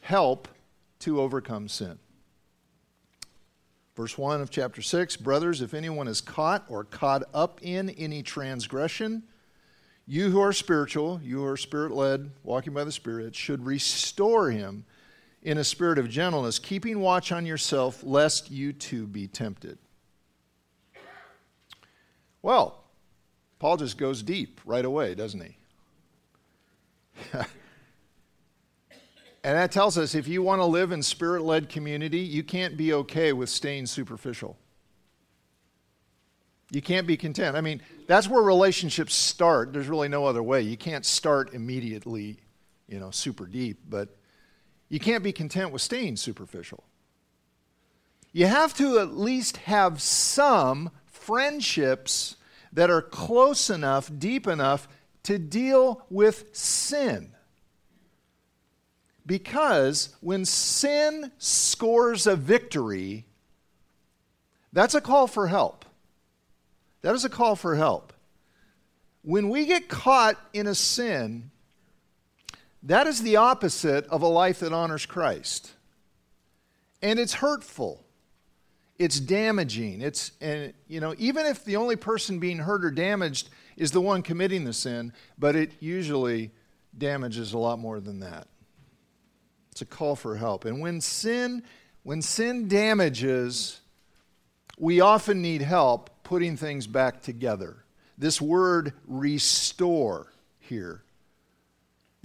Help 0.00 0.48
to 1.00 1.20
overcome 1.20 1.68
sin. 1.68 1.98
Verse 3.94 4.16
1 4.16 4.40
of 4.40 4.48
chapter 4.48 4.80
6 4.80 5.18
Brothers, 5.18 5.60
if 5.60 5.74
anyone 5.74 6.08
is 6.08 6.22
caught 6.22 6.64
or 6.70 6.84
caught 6.84 7.24
up 7.34 7.60
in 7.60 7.90
any 7.90 8.22
transgression, 8.22 9.22
you 10.06 10.30
who 10.30 10.40
are 10.40 10.54
spiritual, 10.54 11.20
you 11.22 11.40
who 11.40 11.44
are 11.44 11.58
spirit 11.58 11.92
led, 11.92 12.30
walking 12.42 12.72
by 12.72 12.84
the 12.84 12.92
Spirit, 12.92 13.34
should 13.34 13.66
restore 13.66 14.50
him 14.50 14.86
in 15.46 15.58
a 15.58 15.64
spirit 15.64 15.96
of 15.96 16.10
gentleness, 16.10 16.58
keeping 16.58 16.98
watch 16.98 17.30
on 17.30 17.46
yourself, 17.46 18.02
lest 18.02 18.50
you 18.50 18.72
too 18.72 19.06
be 19.06 19.28
tempted. 19.28 19.78
Well, 22.42 22.82
Paul 23.60 23.76
just 23.76 23.96
goes 23.96 24.24
deep 24.24 24.60
right 24.66 24.84
away, 24.84 25.14
doesn't 25.14 25.40
he? 25.40 25.56
and 27.32 27.46
that 29.44 29.70
tells 29.70 29.96
us 29.96 30.16
if 30.16 30.26
you 30.26 30.42
want 30.42 30.60
to 30.60 30.66
live 30.66 30.90
in 30.90 31.00
spirit 31.00 31.42
led 31.42 31.68
community, 31.68 32.18
you 32.18 32.42
can't 32.42 32.76
be 32.76 32.92
okay 32.92 33.32
with 33.32 33.48
staying 33.48 33.86
superficial. 33.86 34.58
You 36.72 36.82
can't 36.82 37.06
be 37.06 37.16
content. 37.16 37.56
I 37.56 37.60
mean, 37.60 37.80
that's 38.08 38.28
where 38.28 38.42
relationships 38.42 39.14
start. 39.14 39.72
There's 39.72 39.86
really 39.86 40.08
no 40.08 40.26
other 40.26 40.42
way. 40.42 40.62
You 40.62 40.76
can't 40.76 41.06
start 41.06 41.54
immediately, 41.54 42.40
you 42.88 42.98
know, 42.98 43.12
super 43.12 43.46
deep, 43.46 43.78
but 43.88 44.08
you 44.88 45.00
can't 45.00 45.22
be 45.22 45.32
content 45.32 45.72
with 45.72 45.82
staying 45.82 46.16
superficial. 46.16 46.84
You 48.32 48.46
have 48.46 48.74
to 48.74 48.98
at 48.98 49.16
least 49.16 49.56
have 49.58 50.00
some 50.00 50.90
friendships 51.06 52.36
that 52.72 52.90
are 52.90 53.02
close 53.02 53.70
enough, 53.70 54.10
deep 54.18 54.46
enough 54.46 54.86
to 55.24 55.38
deal 55.38 56.04
with 56.10 56.54
sin. 56.54 57.32
Because 59.24 60.14
when 60.20 60.44
sin 60.44 61.32
scores 61.38 62.26
a 62.26 62.36
victory, 62.36 63.24
that's 64.72 64.94
a 64.94 65.00
call 65.00 65.26
for 65.26 65.48
help. 65.48 65.84
That 67.02 67.14
is 67.14 67.24
a 67.24 67.30
call 67.30 67.56
for 67.56 67.74
help. 67.74 68.12
When 69.22 69.48
we 69.48 69.66
get 69.66 69.88
caught 69.88 70.36
in 70.52 70.66
a 70.66 70.74
sin, 70.74 71.50
that 72.86 73.08
is 73.08 73.22
the 73.22 73.36
opposite 73.36 74.06
of 74.06 74.22
a 74.22 74.28
life 74.28 74.60
that 74.60 74.72
honors 74.72 75.06
Christ. 75.06 75.72
And 77.02 77.18
it's 77.18 77.34
hurtful. 77.34 78.04
It's 78.96 79.20
damaging. 79.20 80.00
It's 80.00 80.32
and 80.40 80.72
you 80.86 81.00
know, 81.00 81.14
even 81.18 81.46
if 81.46 81.64
the 81.64 81.76
only 81.76 81.96
person 81.96 82.38
being 82.38 82.58
hurt 82.58 82.84
or 82.84 82.90
damaged 82.90 83.50
is 83.76 83.90
the 83.90 84.00
one 84.00 84.22
committing 84.22 84.64
the 84.64 84.72
sin, 84.72 85.12
but 85.36 85.56
it 85.56 85.72
usually 85.80 86.52
damages 86.96 87.52
a 87.52 87.58
lot 87.58 87.78
more 87.78 88.00
than 88.00 88.20
that. 88.20 88.46
It's 89.72 89.82
a 89.82 89.86
call 89.86 90.16
for 90.16 90.36
help. 90.36 90.64
And 90.64 90.80
when 90.80 91.00
sin 91.00 91.64
when 92.04 92.22
sin 92.22 92.68
damages, 92.68 93.80
we 94.78 95.00
often 95.00 95.42
need 95.42 95.60
help 95.60 96.22
putting 96.22 96.56
things 96.56 96.86
back 96.86 97.20
together. 97.20 97.84
This 98.16 98.40
word 98.40 98.92
restore 99.06 100.32
here 100.60 101.02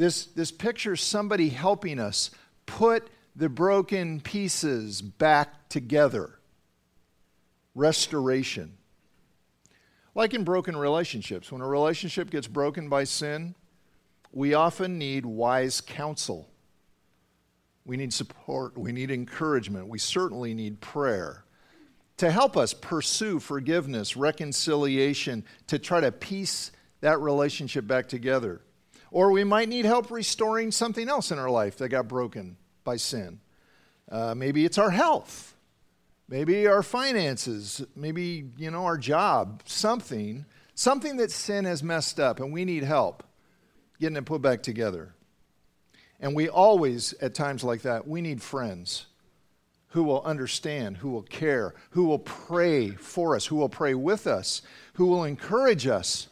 This, 0.01 0.25
this 0.25 0.51
picture 0.51 0.95
somebody 0.95 1.49
helping 1.49 1.99
us 1.99 2.31
put 2.65 3.07
the 3.35 3.49
broken 3.49 4.19
pieces 4.19 4.99
back 4.99 5.69
together. 5.69 6.39
Restoration. 7.75 8.79
Like 10.15 10.33
in 10.33 10.43
broken 10.43 10.75
relationships, 10.75 11.51
when 11.51 11.61
a 11.61 11.67
relationship 11.67 12.31
gets 12.31 12.47
broken 12.47 12.89
by 12.89 13.03
sin, 13.03 13.53
we 14.31 14.55
often 14.55 14.97
need 14.97 15.23
wise 15.23 15.81
counsel. 15.81 16.49
We 17.85 17.95
need 17.95 18.11
support. 18.11 18.75
We 18.75 18.91
need 18.91 19.11
encouragement. 19.11 19.87
We 19.87 19.99
certainly 19.99 20.55
need 20.55 20.81
prayer 20.81 21.45
to 22.17 22.31
help 22.31 22.57
us 22.57 22.73
pursue 22.73 23.39
forgiveness, 23.39 24.17
reconciliation, 24.17 25.45
to 25.67 25.77
try 25.77 26.01
to 26.01 26.11
piece 26.11 26.71
that 27.01 27.19
relationship 27.19 27.85
back 27.85 28.07
together. 28.07 28.63
Or 29.11 29.31
we 29.31 29.43
might 29.43 29.69
need 29.69 29.85
help 29.85 30.09
restoring 30.09 30.71
something 30.71 31.07
else 31.09 31.31
in 31.31 31.37
our 31.37 31.49
life 31.49 31.77
that 31.77 31.89
got 31.89 32.07
broken 32.07 32.57
by 32.83 32.95
sin. 32.95 33.41
Uh, 34.09 34.33
maybe 34.33 34.65
it's 34.65 34.77
our 34.77 34.89
health. 34.89 35.55
Maybe 36.29 36.65
our 36.65 36.81
finances. 36.81 37.85
Maybe, 37.95 38.49
you 38.57 38.71
know, 38.71 38.85
our 38.85 38.97
job. 38.97 39.61
Something. 39.65 40.45
Something 40.73 41.17
that 41.17 41.31
sin 41.31 41.65
has 41.65 41.83
messed 41.83 42.19
up 42.19 42.39
and 42.39 42.53
we 42.53 42.65
need 42.65 42.83
help 42.83 43.23
getting 43.99 44.17
it 44.17 44.25
put 44.25 44.41
back 44.41 44.63
together. 44.63 45.13
And 46.19 46.35
we 46.35 46.49
always, 46.49 47.13
at 47.21 47.33
times 47.33 47.63
like 47.63 47.81
that, 47.81 48.07
we 48.07 48.21
need 48.21 48.41
friends 48.41 49.07
who 49.89 50.03
will 50.03 50.21
understand, 50.23 50.97
who 50.97 51.09
will 51.09 51.23
care, 51.23 51.73
who 51.91 52.05
will 52.05 52.19
pray 52.19 52.91
for 52.91 53.35
us, 53.35 53.45
who 53.45 53.57
will 53.57 53.69
pray 53.69 53.93
with 53.93 54.25
us, 54.25 54.61
who 54.93 55.05
will 55.05 55.25
encourage 55.25 55.85
us, 55.85 56.27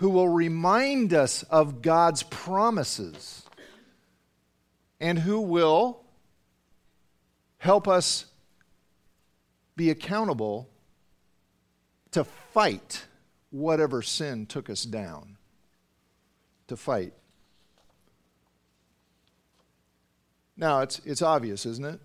who 0.00 0.08
will 0.08 0.30
remind 0.30 1.12
us 1.12 1.42
of 1.50 1.82
God's 1.82 2.22
promises, 2.22 3.42
and 4.98 5.18
who 5.18 5.42
will 5.42 6.00
help 7.58 7.86
us 7.86 8.24
be 9.76 9.90
accountable 9.90 10.70
to 12.12 12.24
fight 12.24 13.04
whatever 13.50 14.00
sin 14.00 14.46
took 14.46 14.70
us 14.70 14.84
down. 14.84 15.36
To 16.68 16.78
fight. 16.78 17.12
Now, 20.56 20.80
it's, 20.80 21.02
it's 21.04 21.20
obvious, 21.20 21.66
isn't 21.66 21.84
it? 21.84 22.00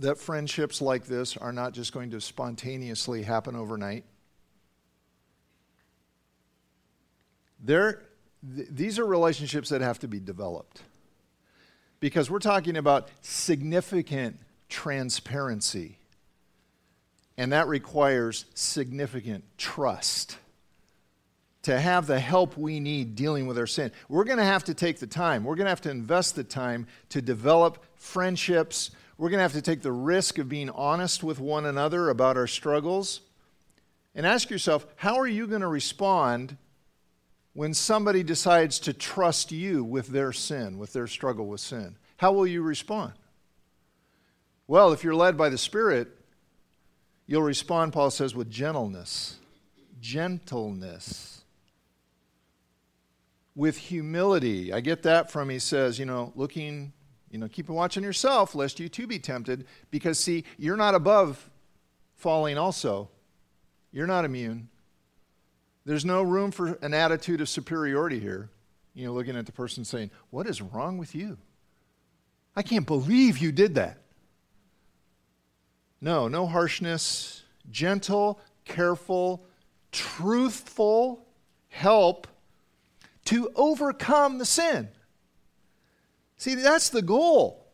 That 0.00 0.18
friendships 0.18 0.82
like 0.82 1.06
this 1.06 1.34
are 1.38 1.52
not 1.52 1.72
just 1.72 1.94
going 1.94 2.10
to 2.10 2.20
spontaneously 2.20 3.22
happen 3.22 3.56
overnight. 3.56 4.04
Th- 7.66 7.96
these 8.42 8.98
are 8.98 9.06
relationships 9.06 9.68
that 9.68 9.80
have 9.80 9.98
to 10.00 10.08
be 10.08 10.18
developed 10.18 10.82
because 12.00 12.28
we're 12.28 12.40
talking 12.40 12.76
about 12.76 13.08
significant 13.20 14.38
transparency. 14.68 15.98
And 17.38 17.52
that 17.52 17.68
requires 17.68 18.44
significant 18.54 19.44
trust 19.56 20.36
to 21.62 21.78
have 21.78 22.06
the 22.06 22.18
help 22.18 22.56
we 22.56 22.80
need 22.80 23.14
dealing 23.14 23.46
with 23.46 23.56
our 23.56 23.68
sin. 23.68 23.92
We're 24.08 24.24
going 24.24 24.38
to 24.38 24.44
have 24.44 24.64
to 24.64 24.74
take 24.74 24.98
the 24.98 25.06
time. 25.06 25.44
We're 25.44 25.54
going 25.54 25.66
to 25.66 25.70
have 25.70 25.80
to 25.82 25.90
invest 25.90 26.34
the 26.34 26.44
time 26.44 26.88
to 27.10 27.22
develop 27.22 27.84
friendships. 27.94 28.90
We're 29.16 29.30
going 29.30 29.38
to 29.38 29.42
have 29.42 29.52
to 29.52 29.62
take 29.62 29.82
the 29.82 29.92
risk 29.92 30.38
of 30.38 30.48
being 30.48 30.70
honest 30.70 31.22
with 31.22 31.38
one 31.38 31.64
another 31.64 32.08
about 32.08 32.36
our 32.36 32.48
struggles. 32.48 33.20
And 34.14 34.26
ask 34.26 34.50
yourself, 34.50 34.86
how 34.96 35.16
are 35.18 35.26
you 35.26 35.46
going 35.46 35.60
to 35.60 35.68
respond 35.68 36.56
when 37.54 37.74
somebody 37.74 38.22
decides 38.22 38.78
to 38.80 38.92
trust 38.92 39.52
you 39.52 39.84
with 39.84 40.08
their 40.08 40.32
sin, 40.32 40.78
with 40.78 40.92
their 40.92 41.06
struggle 41.06 41.46
with 41.46 41.60
sin, 41.60 41.96
how 42.16 42.32
will 42.32 42.46
you 42.46 42.62
respond? 42.62 43.12
Well, 44.66 44.92
if 44.92 45.04
you're 45.04 45.14
led 45.14 45.36
by 45.36 45.48
the 45.48 45.58
Spirit, 45.58 46.08
you'll 47.26 47.42
respond, 47.42 47.92
Paul 47.92 48.10
says, 48.10 48.34
with 48.34 48.50
gentleness, 48.50 49.36
gentleness, 50.00 51.42
with 53.54 53.76
humility. 53.76 54.72
I 54.72 54.80
get 54.80 55.02
that 55.02 55.30
from, 55.30 55.50
he 55.50 55.58
says, 55.58 55.98
you 55.98 56.06
know, 56.06 56.32
looking, 56.34 56.92
you 57.30 57.38
know, 57.38 57.48
keep 57.48 57.68
watching 57.68 58.02
yourself 58.02 58.54
lest 58.54 58.80
you 58.80 58.88
too 58.88 59.06
be 59.06 59.18
tempted, 59.18 59.66
because 59.90 60.18
see, 60.18 60.44
you're 60.56 60.76
not 60.76 60.94
above 60.94 61.50
falling 62.16 62.56
also. 62.56 63.10
You're 63.90 64.06
not 64.06 64.24
immune. 64.24 64.68
There's 65.84 66.04
no 66.04 66.22
room 66.22 66.50
for 66.50 66.78
an 66.82 66.94
attitude 66.94 67.40
of 67.40 67.48
superiority 67.48 68.20
here. 68.20 68.50
You 68.94 69.06
know, 69.06 69.12
looking 69.12 69.36
at 69.36 69.46
the 69.46 69.52
person 69.52 69.84
saying, 69.84 70.10
What 70.30 70.46
is 70.46 70.62
wrong 70.62 70.98
with 70.98 71.14
you? 71.14 71.38
I 72.54 72.62
can't 72.62 72.86
believe 72.86 73.38
you 73.38 73.50
did 73.52 73.74
that. 73.76 73.98
No, 76.00 76.28
no 76.28 76.46
harshness, 76.46 77.42
gentle, 77.70 78.40
careful, 78.64 79.44
truthful 79.92 81.26
help 81.68 82.26
to 83.26 83.50
overcome 83.54 84.38
the 84.38 84.44
sin. 84.44 84.88
See, 86.36 86.56
that's 86.56 86.90
the 86.90 87.02
goal. 87.02 87.64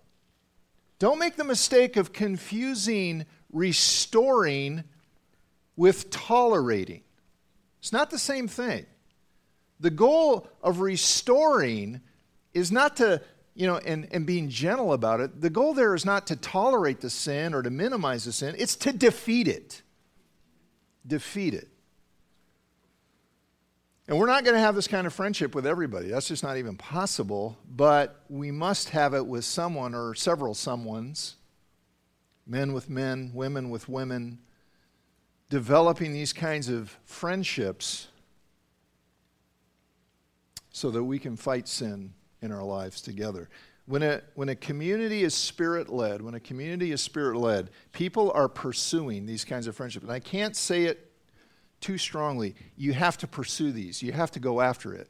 Don't 0.98 1.18
make 1.18 1.36
the 1.36 1.44
mistake 1.44 1.96
of 1.96 2.12
confusing 2.12 3.24
restoring 3.52 4.84
with 5.76 6.10
tolerating. 6.10 7.02
It's 7.80 7.92
not 7.92 8.10
the 8.10 8.18
same 8.18 8.48
thing. 8.48 8.86
The 9.80 9.90
goal 9.90 10.48
of 10.62 10.80
restoring 10.80 12.00
is 12.52 12.72
not 12.72 12.96
to, 12.96 13.22
you 13.54 13.66
know, 13.66 13.76
and, 13.78 14.08
and 14.10 14.26
being 14.26 14.48
gentle 14.48 14.92
about 14.92 15.20
it. 15.20 15.40
The 15.40 15.50
goal 15.50 15.74
there 15.74 15.94
is 15.94 16.04
not 16.04 16.26
to 16.28 16.36
tolerate 16.36 17.00
the 17.00 17.10
sin 17.10 17.54
or 17.54 17.62
to 17.62 17.70
minimize 17.70 18.24
the 18.24 18.32
sin, 18.32 18.54
it's 18.58 18.76
to 18.76 18.92
defeat 18.92 19.48
it. 19.48 19.82
Defeat 21.06 21.54
it. 21.54 21.68
And 24.08 24.18
we're 24.18 24.26
not 24.26 24.42
going 24.42 24.54
to 24.54 24.60
have 24.60 24.74
this 24.74 24.88
kind 24.88 25.06
of 25.06 25.12
friendship 25.12 25.54
with 25.54 25.66
everybody. 25.66 26.08
That's 26.08 26.28
just 26.28 26.42
not 26.42 26.56
even 26.56 26.76
possible. 26.76 27.58
But 27.70 28.22
we 28.30 28.50
must 28.50 28.88
have 28.90 29.12
it 29.12 29.26
with 29.26 29.44
someone 29.44 29.94
or 29.94 30.14
several 30.14 30.54
someones 30.54 31.34
men 32.48 32.72
with 32.72 32.88
men, 32.88 33.30
women 33.34 33.68
with 33.68 33.88
women, 33.88 34.38
developing 35.48 36.12
these 36.12 36.32
kinds 36.32 36.68
of 36.68 36.96
friendships 37.04 38.08
so 40.70 40.90
that 40.90 41.02
we 41.02 41.18
can 41.18 41.36
fight 41.36 41.66
sin 41.66 42.12
in 42.42 42.52
our 42.52 42.62
lives 42.62 43.00
together. 43.00 43.48
When 43.86 44.02
a, 44.02 44.20
when 44.34 44.50
a 44.50 44.54
community 44.54 45.24
is 45.24 45.34
spirit 45.34 45.88
led, 45.88 46.20
when 46.20 46.34
a 46.34 46.40
community 46.40 46.92
is 46.92 47.00
spirit 47.00 47.38
led, 47.38 47.70
people 47.92 48.30
are 48.32 48.48
pursuing 48.48 49.24
these 49.24 49.44
kinds 49.44 49.66
of 49.66 49.74
friendships. 49.74 50.04
And 50.04 50.12
I 50.12 50.20
can't 50.20 50.54
say 50.54 50.84
it 50.84 51.10
too 51.80 51.96
strongly. 51.96 52.54
You 52.76 52.92
have 52.92 53.16
to 53.18 53.26
pursue 53.26 53.72
these, 53.72 54.02
you 54.02 54.12
have 54.12 54.30
to 54.32 54.40
go 54.40 54.60
after 54.60 54.92
it. 54.92 55.08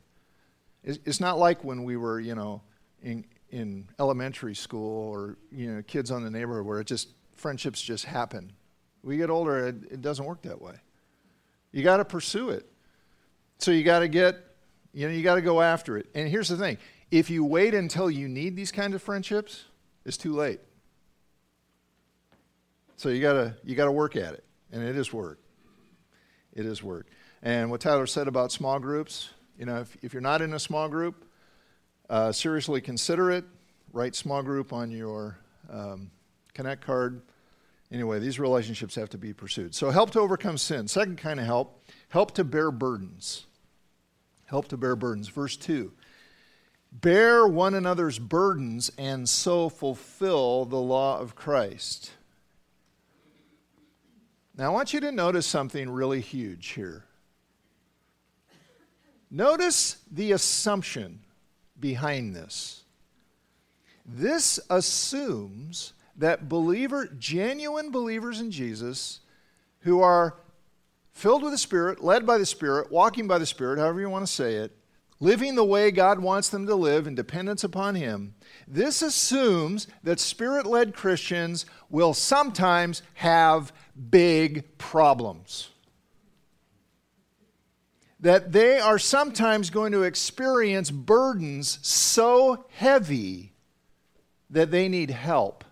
It's, 0.85 1.21
not 1.21 1.39
like 1.39 1.65
when 1.65 1.85
we 1.85 1.97
were, 1.97 2.19
you 2.21 2.35
know, 2.35 2.63
in, 3.03 3.27
in 3.51 3.89
elementary 3.99 4.55
school 4.55 5.09
or, 5.09 5.37
you 5.51 5.75
know, 5.75 5.83
kids 5.83 6.11
on 6.11 6.23
the 6.23 6.31
neighborhood 6.31 6.65
where 6.65 6.81
it 6.81 6.87
just, 6.87 7.09
friendships 7.35 7.83
just 7.83 8.07
happen. 8.07 8.53
We 9.03 9.17
get 9.17 9.31
older, 9.31 9.69
it, 9.69 9.77
it 9.91 10.03
doesn't 10.03 10.25
work 10.25 10.43
that 10.43 10.61
way. 10.61 10.75
You 11.73 11.83
got 11.83 11.99
to 11.99 12.05
pursue 12.05 12.51
it. 12.51 12.71
So 13.59 13.71
you 13.71 13.83
got 13.83 14.01
to 14.01 14.09
get, 14.09 14.37
you 14.93 15.09
know, 15.09 15.15
you 15.15 15.23
got 15.23 15.37
to 15.37 15.43
go 15.43 15.61
after 15.61 15.97
it. 15.97 16.07
And 16.15 16.29
here's 16.29 16.49
the 16.49 16.57
thing 16.57 16.79
if 17.11 17.31
you 17.31 17.45
wait 17.45 17.75
until 17.75 18.11
you 18.11 18.29
need 18.29 18.57
these 18.57 18.73
kinds 18.73 18.95
of 18.95 19.03
friendships, 19.03 19.65
it's 20.05 20.17
too 20.17 20.35
late. 20.35 20.61
So 22.97 23.09
you 23.09 23.21
got 23.21 23.35
to 23.35 23.55
you 23.65 23.77
got 23.77 23.85
to 23.85 23.93
work 23.93 24.17
at 24.17 24.35
it, 24.35 24.45
and 24.73 24.83
it 24.83 24.97
is 24.97 25.13
work. 25.13 25.39
It 26.53 26.67
is 26.67 26.83
work. 26.83 27.07
And 27.43 27.71
what 27.71 27.81
Tyler 27.81 28.07
said 28.07 28.27
about 28.27 28.51
small 28.51 28.81
groups, 28.81 29.31
you 29.57 29.67
know, 29.67 29.81
if, 29.81 29.97
if 30.03 30.13
you're 30.13 30.21
not 30.21 30.43
in 30.43 30.55
a 30.55 30.59
small 30.59 30.89
group, 30.89 31.25
uh, 32.11 32.33
seriously 32.33 32.81
consider 32.81 33.31
it. 33.31 33.45
Write 33.93 34.17
small 34.17 34.43
group 34.43 34.73
on 34.73 34.91
your 34.91 35.39
um, 35.71 36.11
Connect 36.55 36.85
card. 36.85 37.23
Anyway, 37.91 38.19
these 38.19 38.39
relationships 38.39 38.95
have 38.97 39.09
to 39.11 39.19
be 39.19 39.33
pursued. 39.33 39.75
So, 39.75 39.91
help 39.91 40.11
to 40.11 40.21
overcome 40.21 40.59
sin. 40.59 40.89
Second 40.89 41.17
kind 41.17 41.41
of 41.41 41.47
help, 41.47 41.85
help 42.11 42.35
to 42.35 42.45
bear 42.45 42.71
burdens. 42.71 43.47
Help 44.45 44.69
to 44.69 44.77
bear 44.77 44.97
burdens. 44.97 45.29
Verse 45.29 45.57
2 45.57 45.93
Bear 46.93 47.47
one 47.47 47.75
another's 47.75 48.19
burdens 48.19 48.91
and 48.99 49.29
so 49.29 49.69
fulfill 49.69 50.65
the 50.65 50.81
law 50.81 51.19
of 51.19 51.35
Christ. 51.35 52.13
Now, 54.57 54.67
I 54.67 54.69
want 54.71 54.93
you 54.93 55.01
to 55.01 55.13
notice 55.13 55.47
something 55.47 55.89
really 55.89 56.21
huge 56.21 56.69
here. 56.71 57.05
Notice 59.31 59.99
the 60.11 60.33
assumption 60.33 61.21
behind 61.79 62.35
this. 62.35 62.85
This 64.05 64.59
assumes 64.71 65.93
that 66.19 66.49
believer, 66.49 67.07
genuine 67.19 67.91
believers 67.91 68.41
in 68.41 68.51
Jesus 68.51 69.21
who 69.81 70.01
are 70.01 70.37
filled 71.13 71.43
with 71.43 71.53
the 71.53 71.59
Spirit, 71.59 72.03
led 72.03 72.27
by 72.27 72.39
the 72.39 72.47
Spirit, 72.47 72.91
walking 72.91 73.27
by 73.27 73.39
the 73.39 73.47
Spirit, 73.47 73.79
however 73.79 74.01
you 74.01 74.11
want 74.11 74.27
to 74.27 74.33
say 74.33 74.57
it, 74.57 74.77
living 75.21 75.55
the 75.55 75.65
way 75.65 75.91
God 75.91 76.21
wants 76.21 76.49
them 76.49 76.67
to 76.67 76.75
live 76.75 77.07
in 77.07 77.15
dependence 77.15 77.65
upon 77.65 77.95
Him, 77.95 78.35
this 78.67 79.01
assumes 79.01 79.87
that 80.03 80.21
spirit 80.21 80.67
led 80.67 80.95
Christians 80.95 81.67
will 81.89 82.15
sometimes 82.15 83.03
have 83.15 83.73
big 84.11 84.77
problems. 84.79 85.71
That 88.21 88.53
they 88.53 88.79
are 88.79 88.99
sometimes 88.99 89.71
going 89.71 89.93
to 89.93 90.03
experience 90.03 90.91
burdens 90.91 91.79
so 91.83 92.67
heavy 92.71 93.53
that 94.51 94.71
they 94.71 94.89
need 94.89 95.11
help 95.11 95.65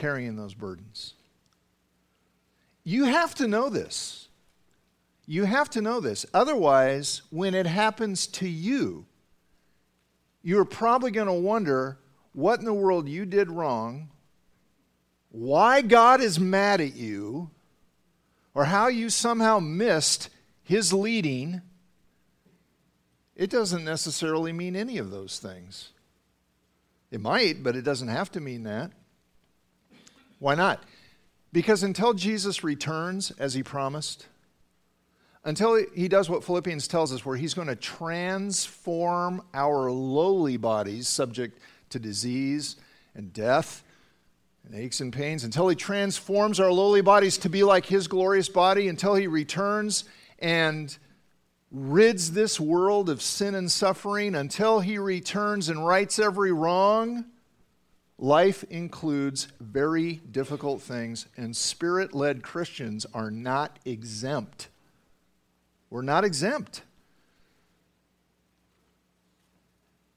carrying 0.00 0.34
those 0.34 0.54
burdens. 0.54 1.14
You 2.82 3.04
have 3.04 3.34
to 3.36 3.46
know 3.46 3.68
this. 3.68 4.28
You 5.26 5.44
have 5.44 5.68
to 5.70 5.82
know 5.82 6.00
this. 6.00 6.26
Otherwise, 6.34 7.22
when 7.30 7.54
it 7.54 7.66
happens 7.66 8.26
to 8.28 8.48
you, 8.48 9.04
you're 10.42 10.64
probably 10.64 11.10
going 11.10 11.26
to 11.26 11.32
wonder 11.32 11.98
what 12.32 12.58
in 12.58 12.64
the 12.64 12.72
world 12.72 13.08
you 13.08 13.26
did 13.26 13.50
wrong, 13.50 14.08
why 15.30 15.82
God 15.82 16.20
is 16.20 16.40
mad 16.40 16.80
at 16.80 16.96
you, 16.96 17.50
or 18.54 18.64
how 18.64 18.88
you 18.88 19.10
somehow 19.10 19.58
missed 19.60 20.30
his 20.62 20.92
leading. 20.92 21.60
It 23.36 23.50
doesn't 23.50 23.84
necessarily 23.84 24.52
mean 24.52 24.74
any 24.74 24.96
of 24.96 25.10
those 25.10 25.38
things. 25.38 25.90
It 27.10 27.20
might, 27.20 27.62
but 27.62 27.76
it 27.76 27.82
doesn't 27.82 28.08
have 28.08 28.32
to 28.32 28.40
mean 28.40 28.62
that. 28.62 28.92
Why 30.40 30.56
not? 30.56 30.82
Because 31.52 31.84
until 31.84 32.14
Jesus 32.14 32.64
returns 32.64 33.30
as 33.32 33.54
he 33.54 33.62
promised, 33.62 34.26
until 35.44 35.82
he 35.94 36.08
does 36.08 36.28
what 36.28 36.42
Philippians 36.44 36.88
tells 36.88 37.12
us, 37.12 37.24
where 37.24 37.36
he's 37.36 37.54
going 37.54 37.68
to 37.68 37.76
transform 37.76 39.42
our 39.54 39.90
lowly 39.90 40.56
bodies 40.56 41.08
subject 41.08 41.60
to 41.90 41.98
disease 41.98 42.76
and 43.14 43.32
death 43.32 43.84
and 44.64 44.74
aches 44.74 45.00
and 45.00 45.12
pains, 45.12 45.44
until 45.44 45.68
he 45.68 45.76
transforms 45.76 46.58
our 46.60 46.72
lowly 46.72 47.00
bodies 47.00 47.38
to 47.38 47.48
be 47.48 47.62
like 47.62 47.86
his 47.86 48.06
glorious 48.08 48.48
body, 48.48 48.88
until 48.88 49.14
he 49.14 49.26
returns 49.26 50.04
and 50.38 50.96
rids 51.70 52.32
this 52.32 52.58
world 52.58 53.08
of 53.08 53.22
sin 53.22 53.54
and 53.54 53.70
suffering, 53.70 54.34
until 54.34 54.80
he 54.80 54.98
returns 54.98 55.68
and 55.68 55.86
rights 55.86 56.18
every 56.18 56.52
wrong. 56.52 57.24
Life 58.20 58.62
includes 58.70 59.48
very 59.58 60.20
difficult 60.30 60.82
things, 60.82 61.26
and 61.36 61.56
spirit 61.56 62.14
led 62.14 62.42
Christians 62.44 63.06
are 63.12 63.32
not 63.32 63.78
exempt 63.84 64.68
we're 65.90 66.02
not 66.02 66.24
exempt. 66.24 66.82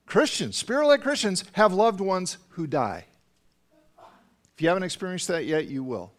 Christians, 0.05 0.55
spirit 0.55 0.87
led 0.87 1.01
Christians, 1.01 1.43
have 1.53 1.73
loved 1.73 1.99
ones 1.99 2.37
who 2.49 2.67
die. 2.67 3.05
If 4.53 4.61
you 4.61 4.67
haven't 4.67 4.83
experienced 4.83 5.27
that 5.29 5.45
yet, 5.45 5.67
you 5.67 5.83
will. 5.83 6.11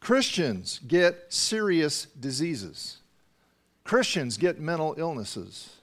Christians 0.00 0.80
get 0.88 1.26
serious 1.28 2.06
diseases. 2.18 2.98
Christians 3.84 4.38
get 4.38 4.58
mental 4.58 4.94
illnesses. 4.96 5.76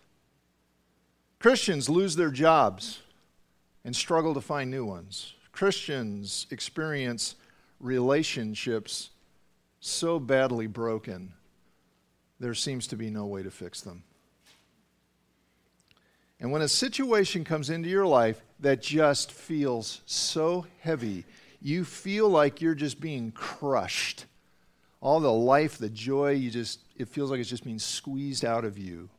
Christians 1.38 1.90
lose 1.90 2.16
their 2.16 2.32
jobs 2.32 3.02
and 3.86 3.96
struggle 3.96 4.34
to 4.34 4.42
find 4.42 4.70
new 4.70 4.84
ones. 4.84 5.36
Christians 5.54 6.48
experience 6.52 7.36
relationships 7.80 9.12
so 9.80 10.20
badly 10.20 10.68
broken 10.68 11.32
there 12.40 12.54
seems 12.54 12.88
to 12.88 12.98
be 12.98 13.10
no 13.10 13.26
way 13.26 13.44
to 13.44 13.52
fix 13.52 13.82
them. 13.82 14.04
And 16.40 16.52
when 16.52 16.62
a 16.62 16.68
situation 16.68 17.46
comes 17.46 17.70
into 17.70 17.88
your 17.88 18.06
life 18.06 18.42
that 18.60 18.82
just 18.82 19.32
feels 19.32 20.02
so 20.06 20.66
heavy, 20.80 21.24
you 21.62 21.86
feel 21.86 22.28
like 22.28 22.62
you're 22.62 22.76
just 22.76 23.00
being 23.00 23.32
crushed. 23.32 24.26
All 25.00 25.20
the 25.20 25.32
life, 25.32 25.78
the 25.78 25.90
joy, 25.90 26.32
you 26.32 26.52
just 26.52 26.82
it 26.98 27.08
feels 27.08 27.32
like 27.32 27.40
it's 27.40 27.50
just 27.50 27.64
being 27.64 27.80
squeezed 27.80 28.44
out 28.44 28.66
of 28.66 28.78
you. 28.78 29.10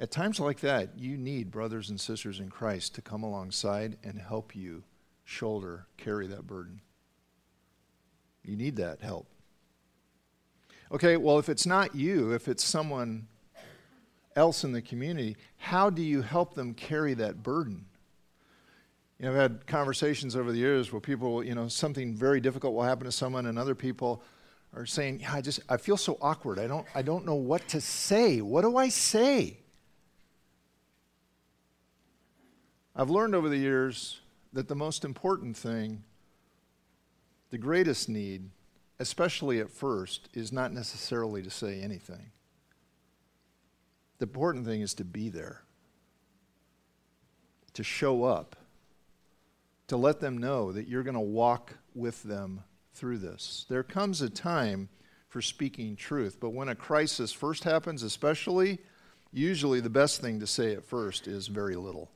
At 0.00 0.10
times 0.10 0.40
like 0.40 0.60
that, 0.60 0.98
you 0.98 1.18
need 1.18 1.50
brothers 1.50 1.90
and 1.90 2.00
sisters 2.00 2.40
in 2.40 2.48
Christ 2.48 2.94
to 2.94 3.02
come 3.02 3.22
alongside 3.22 3.98
and 4.02 4.18
help 4.18 4.56
you 4.56 4.82
shoulder, 5.24 5.86
carry 5.98 6.26
that 6.28 6.46
burden. 6.46 6.80
You 8.42 8.56
need 8.56 8.76
that 8.76 9.02
help. 9.02 9.26
Okay, 10.90 11.18
well, 11.18 11.38
if 11.38 11.50
it's 11.50 11.66
not 11.66 11.94
you, 11.94 12.32
if 12.32 12.48
it's 12.48 12.64
someone 12.64 13.28
else 14.34 14.64
in 14.64 14.72
the 14.72 14.80
community, 14.80 15.36
how 15.58 15.90
do 15.90 16.00
you 16.00 16.22
help 16.22 16.54
them 16.54 16.72
carry 16.72 17.12
that 17.14 17.42
burden? 17.42 17.84
You 19.18 19.26
know, 19.26 19.32
I've 19.32 19.36
had 19.36 19.66
conversations 19.66 20.34
over 20.34 20.50
the 20.50 20.58
years 20.58 20.90
where 20.90 21.00
people, 21.00 21.44
you 21.44 21.54
know, 21.54 21.68
something 21.68 22.14
very 22.14 22.40
difficult 22.40 22.72
will 22.72 22.84
happen 22.84 23.04
to 23.04 23.12
someone, 23.12 23.44
and 23.44 23.58
other 23.58 23.74
people 23.74 24.22
are 24.72 24.86
saying, 24.86 25.20
"Yeah, 25.20 25.34
I 25.34 25.42
just 25.42 25.60
I 25.68 25.76
feel 25.76 25.98
so 25.98 26.16
awkward. 26.22 26.58
I 26.58 26.66
don't 26.66 26.86
I 26.94 27.02
don't 27.02 27.26
know 27.26 27.34
what 27.34 27.68
to 27.68 27.82
say. 27.82 28.40
What 28.40 28.62
do 28.62 28.78
I 28.78 28.88
say?" 28.88 29.59
I've 32.94 33.10
learned 33.10 33.34
over 33.34 33.48
the 33.48 33.56
years 33.56 34.20
that 34.52 34.68
the 34.68 34.74
most 34.74 35.04
important 35.04 35.56
thing, 35.56 36.02
the 37.50 37.58
greatest 37.58 38.08
need, 38.08 38.50
especially 38.98 39.60
at 39.60 39.70
first, 39.70 40.28
is 40.34 40.52
not 40.52 40.72
necessarily 40.72 41.42
to 41.42 41.50
say 41.50 41.80
anything. 41.80 42.32
The 44.18 44.26
important 44.26 44.66
thing 44.66 44.80
is 44.80 44.94
to 44.94 45.04
be 45.04 45.28
there, 45.28 45.62
to 47.74 47.82
show 47.82 48.24
up, 48.24 48.56
to 49.86 49.96
let 49.96 50.20
them 50.20 50.38
know 50.38 50.72
that 50.72 50.88
you're 50.88 51.02
going 51.02 51.14
to 51.14 51.20
walk 51.20 51.74
with 51.94 52.22
them 52.24 52.62
through 52.92 53.18
this. 53.18 53.66
There 53.68 53.82
comes 53.82 54.20
a 54.20 54.28
time 54.28 54.88
for 55.28 55.40
speaking 55.40 55.96
truth, 55.96 56.38
but 56.40 56.50
when 56.50 56.68
a 56.68 56.74
crisis 56.74 57.32
first 57.32 57.64
happens, 57.64 58.02
especially, 58.02 58.78
usually 59.32 59.80
the 59.80 59.88
best 59.88 60.20
thing 60.20 60.40
to 60.40 60.46
say 60.46 60.74
at 60.74 60.84
first 60.84 61.28
is 61.28 61.46
very 61.46 61.76
little. 61.76 62.10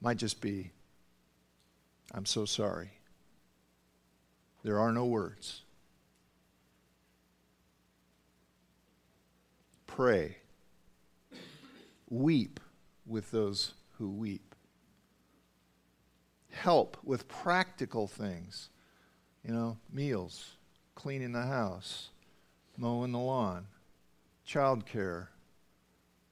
Might 0.00 0.18
just 0.18 0.40
be, 0.40 0.70
I'm 2.12 2.26
so 2.26 2.44
sorry. 2.44 2.90
There 4.62 4.78
are 4.78 4.92
no 4.92 5.04
words. 5.04 5.62
Pray. 9.86 10.36
Weep 12.08 12.60
with 13.06 13.30
those 13.30 13.74
who 13.92 14.10
weep. 14.10 14.54
Help 16.50 16.96
with 17.02 17.28
practical 17.28 18.06
things. 18.06 18.68
You 19.44 19.54
know, 19.54 19.78
meals, 19.92 20.56
cleaning 20.94 21.32
the 21.32 21.42
house, 21.42 22.08
mowing 22.76 23.12
the 23.12 23.18
lawn, 23.18 23.66
childcare, 24.46 25.28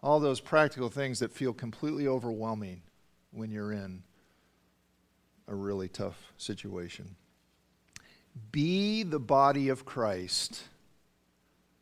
all 0.02 0.18
those 0.18 0.40
practical 0.40 0.88
things 0.88 1.20
that 1.20 1.32
feel 1.32 1.52
completely 1.52 2.08
overwhelming 2.08 2.82
when 3.34 3.50
you're 3.50 3.72
in 3.72 4.02
a 5.48 5.54
really 5.54 5.88
tough 5.88 6.32
situation. 6.38 7.16
Be 8.50 9.02
the 9.02 9.20
body 9.20 9.68
of 9.68 9.84
Christ 9.84 10.62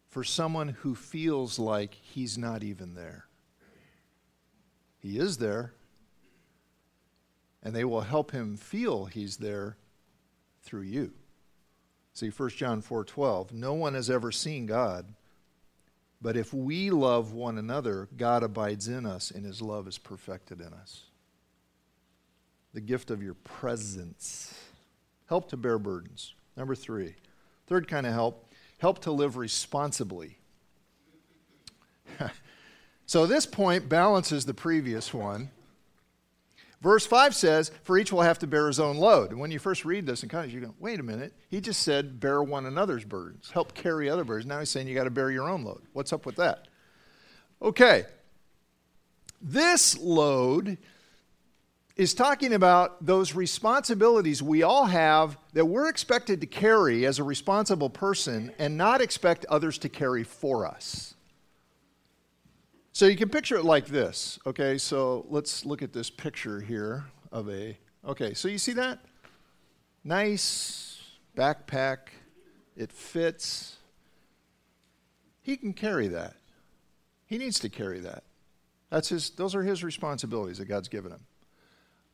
for 0.08 0.24
someone 0.24 0.68
who 0.68 0.94
feels 0.94 1.58
like 1.58 1.94
he's 1.94 2.36
not 2.36 2.62
even 2.62 2.94
there. 2.94 3.26
He 4.98 5.18
is 5.18 5.38
there, 5.38 5.72
and 7.62 7.74
they 7.74 7.84
will 7.84 8.02
help 8.02 8.30
him 8.30 8.56
feel 8.56 9.06
he's 9.06 9.38
there 9.38 9.76
through 10.62 10.82
you. 10.82 11.12
See 12.12 12.28
1 12.28 12.50
John 12.50 12.82
4:12, 12.82 13.52
no 13.52 13.72
one 13.72 13.94
has 13.94 14.10
ever 14.10 14.30
seen 14.30 14.66
God, 14.66 15.06
but 16.20 16.36
if 16.36 16.52
we 16.52 16.90
love 16.90 17.32
one 17.32 17.56
another, 17.56 18.08
God 18.16 18.42
abides 18.42 18.86
in 18.86 19.06
us 19.06 19.30
and 19.30 19.46
his 19.46 19.62
love 19.62 19.88
is 19.88 19.98
perfected 19.98 20.60
in 20.60 20.72
us. 20.74 21.04
The 22.74 22.80
gift 22.80 23.10
of 23.10 23.22
your 23.22 23.34
presence. 23.34 24.54
Help 25.26 25.48
to 25.50 25.56
bear 25.56 25.78
burdens. 25.78 26.34
Number 26.56 26.74
three, 26.74 27.14
third 27.66 27.88
kind 27.88 28.06
of 28.06 28.12
help, 28.12 28.52
help 28.78 29.00
to 29.00 29.12
live 29.12 29.36
responsibly. 29.36 30.38
so 33.06 33.26
this 33.26 33.46
point 33.46 33.88
balances 33.88 34.44
the 34.44 34.54
previous 34.54 35.14
one. 35.14 35.50
Verse 36.82 37.06
5 37.06 37.34
says, 37.34 37.70
For 37.84 37.96
each 37.96 38.12
will 38.12 38.22
have 38.22 38.40
to 38.40 38.46
bear 38.48 38.66
his 38.66 38.80
own 38.80 38.96
load. 38.96 39.30
And 39.30 39.38
when 39.38 39.52
you 39.52 39.60
first 39.60 39.84
read 39.84 40.04
this 40.04 40.24
in 40.24 40.28
context, 40.28 40.52
you 40.52 40.60
go, 40.60 40.74
wait 40.80 40.98
a 40.98 41.04
minute. 41.04 41.32
He 41.48 41.60
just 41.60 41.82
said, 41.82 42.18
bear 42.18 42.42
one 42.42 42.66
another's 42.66 43.04
burdens, 43.04 43.50
help 43.52 43.72
carry 43.72 44.10
other 44.10 44.24
burdens. 44.24 44.48
Now 44.48 44.58
he's 44.58 44.68
saying 44.68 44.88
you 44.88 44.94
got 44.94 45.04
to 45.04 45.10
bear 45.10 45.30
your 45.30 45.48
own 45.48 45.62
load. 45.62 45.82
What's 45.92 46.12
up 46.12 46.26
with 46.26 46.36
that? 46.36 46.66
Okay. 47.62 48.04
This 49.40 49.96
load 49.98 50.76
is 51.96 52.14
talking 52.14 52.54
about 52.54 53.04
those 53.04 53.34
responsibilities 53.34 54.42
we 54.42 54.62
all 54.62 54.86
have 54.86 55.36
that 55.52 55.66
we're 55.66 55.88
expected 55.88 56.40
to 56.40 56.46
carry 56.46 57.04
as 57.04 57.18
a 57.18 57.24
responsible 57.24 57.90
person 57.90 58.52
and 58.58 58.76
not 58.76 59.00
expect 59.00 59.44
others 59.46 59.78
to 59.78 59.88
carry 59.88 60.24
for 60.24 60.66
us. 60.66 61.14
So 62.92 63.06
you 63.06 63.16
can 63.16 63.28
picture 63.28 63.56
it 63.56 63.64
like 63.64 63.86
this. 63.86 64.38
Okay, 64.46 64.78
so 64.78 65.26
let's 65.28 65.64
look 65.64 65.82
at 65.82 65.92
this 65.92 66.10
picture 66.10 66.60
here 66.60 67.04
of 67.30 67.48
a. 67.48 67.76
Okay, 68.06 68.34
so 68.34 68.48
you 68.48 68.58
see 68.58 68.72
that? 68.74 68.98
Nice 70.04 71.02
backpack. 71.36 71.98
It 72.76 72.92
fits. 72.92 73.76
He 75.42 75.56
can 75.56 75.72
carry 75.72 76.08
that. 76.08 76.34
He 77.26 77.38
needs 77.38 77.58
to 77.60 77.68
carry 77.68 78.00
that. 78.00 78.24
That's 78.90 79.08
his, 79.08 79.30
those 79.30 79.54
are 79.54 79.62
his 79.62 79.82
responsibilities 79.82 80.58
that 80.58 80.66
God's 80.66 80.88
given 80.88 81.12
him. 81.12 81.20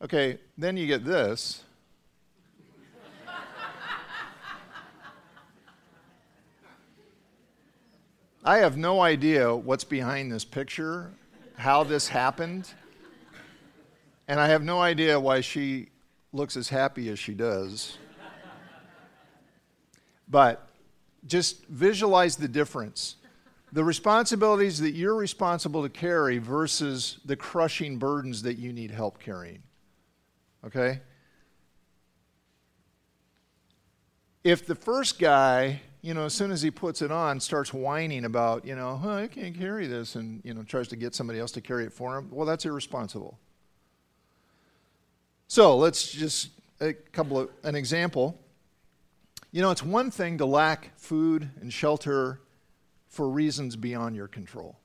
Okay, 0.01 0.39
then 0.57 0.77
you 0.77 0.87
get 0.87 1.03
this. 1.03 1.63
I 8.45 8.59
have 8.59 8.77
no 8.77 9.01
idea 9.01 9.53
what's 9.53 9.83
behind 9.83 10.31
this 10.31 10.45
picture, 10.45 11.11
how 11.57 11.83
this 11.83 12.07
happened, 12.07 12.73
and 14.29 14.39
I 14.39 14.47
have 14.47 14.63
no 14.63 14.79
idea 14.79 15.19
why 15.19 15.41
she 15.41 15.89
looks 16.31 16.55
as 16.55 16.69
happy 16.69 17.09
as 17.09 17.19
she 17.19 17.33
does. 17.33 17.97
But 20.29 20.69
just 21.27 21.65
visualize 21.65 22.37
the 22.37 22.47
difference. 22.47 23.17
The 23.73 23.83
responsibilities 23.83 24.79
that 24.79 24.91
you're 24.91 25.15
responsible 25.15 25.83
to 25.83 25.89
carry 25.89 26.37
versus 26.37 27.19
the 27.25 27.35
crushing 27.35 27.97
burdens 27.97 28.41
that 28.43 28.57
you 28.57 28.71
need 28.71 28.91
help 28.91 29.19
carrying. 29.19 29.61
Okay? 30.65 31.01
If 34.43 34.65
the 34.65 34.75
first 34.75 35.19
guy, 35.19 35.81
you 36.01 36.13
know, 36.13 36.25
as 36.25 36.33
soon 36.33 36.51
as 36.51 36.61
he 36.61 36.71
puts 36.71 37.01
it 37.01 37.11
on, 37.11 37.39
starts 37.39 37.73
whining 37.73 38.25
about, 38.25 38.65
you 38.65 38.75
know, 38.75 38.99
oh, 39.03 39.09
I 39.09 39.27
can't 39.27 39.57
carry 39.57 39.87
this, 39.87 40.15
and, 40.15 40.41
you 40.43 40.53
know, 40.53 40.63
tries 40.63 40.87
to 40.89 40.95
get 40.95 41.13
somebody 41.13 41.39
else 41.39 41.51
to 41.53 41.61
carry 41.61 41.85
it 41.85 41.93
for 41.93 42.17
him, 42.17 42.29
well, 42.31 42.45
that's 42.45 42.65
irresponsible. 42.65 43.37
So 45.47 45.77
let's 45.77 46.11
just, 46.11 46.49
a 46.79 46.93
couple 46.93 47.39
of, 47.39 47.49
an 47.63 47.75
example. 47.75 48.39
You 49.51 49.61
know, 49.61 49.71
it's 49.71 49.83
one 49.83 50.11
thing 50.11 50.37
to 50.37 50.45
lack 50.45 50.97
food 50.97 51.49
and 51.59 51.73
shelter 51.73 52.39
for 53.07 53.27
reasons 53.27 53.75
beyond 53.75 54.15
your 54.15 54.27
control. 54.27 54.77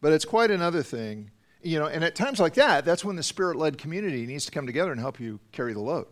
But 0.00 0.12
it's 0.12 0.24
quite 0.24 0.50
another 0.50 0.82
thing, 0.82 1.30
you 1.62 1.78
know, 1.78 1.86
and 1.86 2.04
at 2.04 2.14
times 2.14 2.40
like 2.40 2.54
that, 2.54 2.84
that's 2.84 3.04
when 3.04 3.16
the 3.16 3.22
spirit 3.22 3.56
led 3.56 3.78
community 3.78 4.26
needs 4.26 4.44
to 4.46 4.50
come 4.50 4.66
together 4.66 4.90
and 4.92 5.00
help 5.00 5.20
you 5.20 5.40
carry 5.52 5.72
the 5.72 5.80
load. 5.80 6.06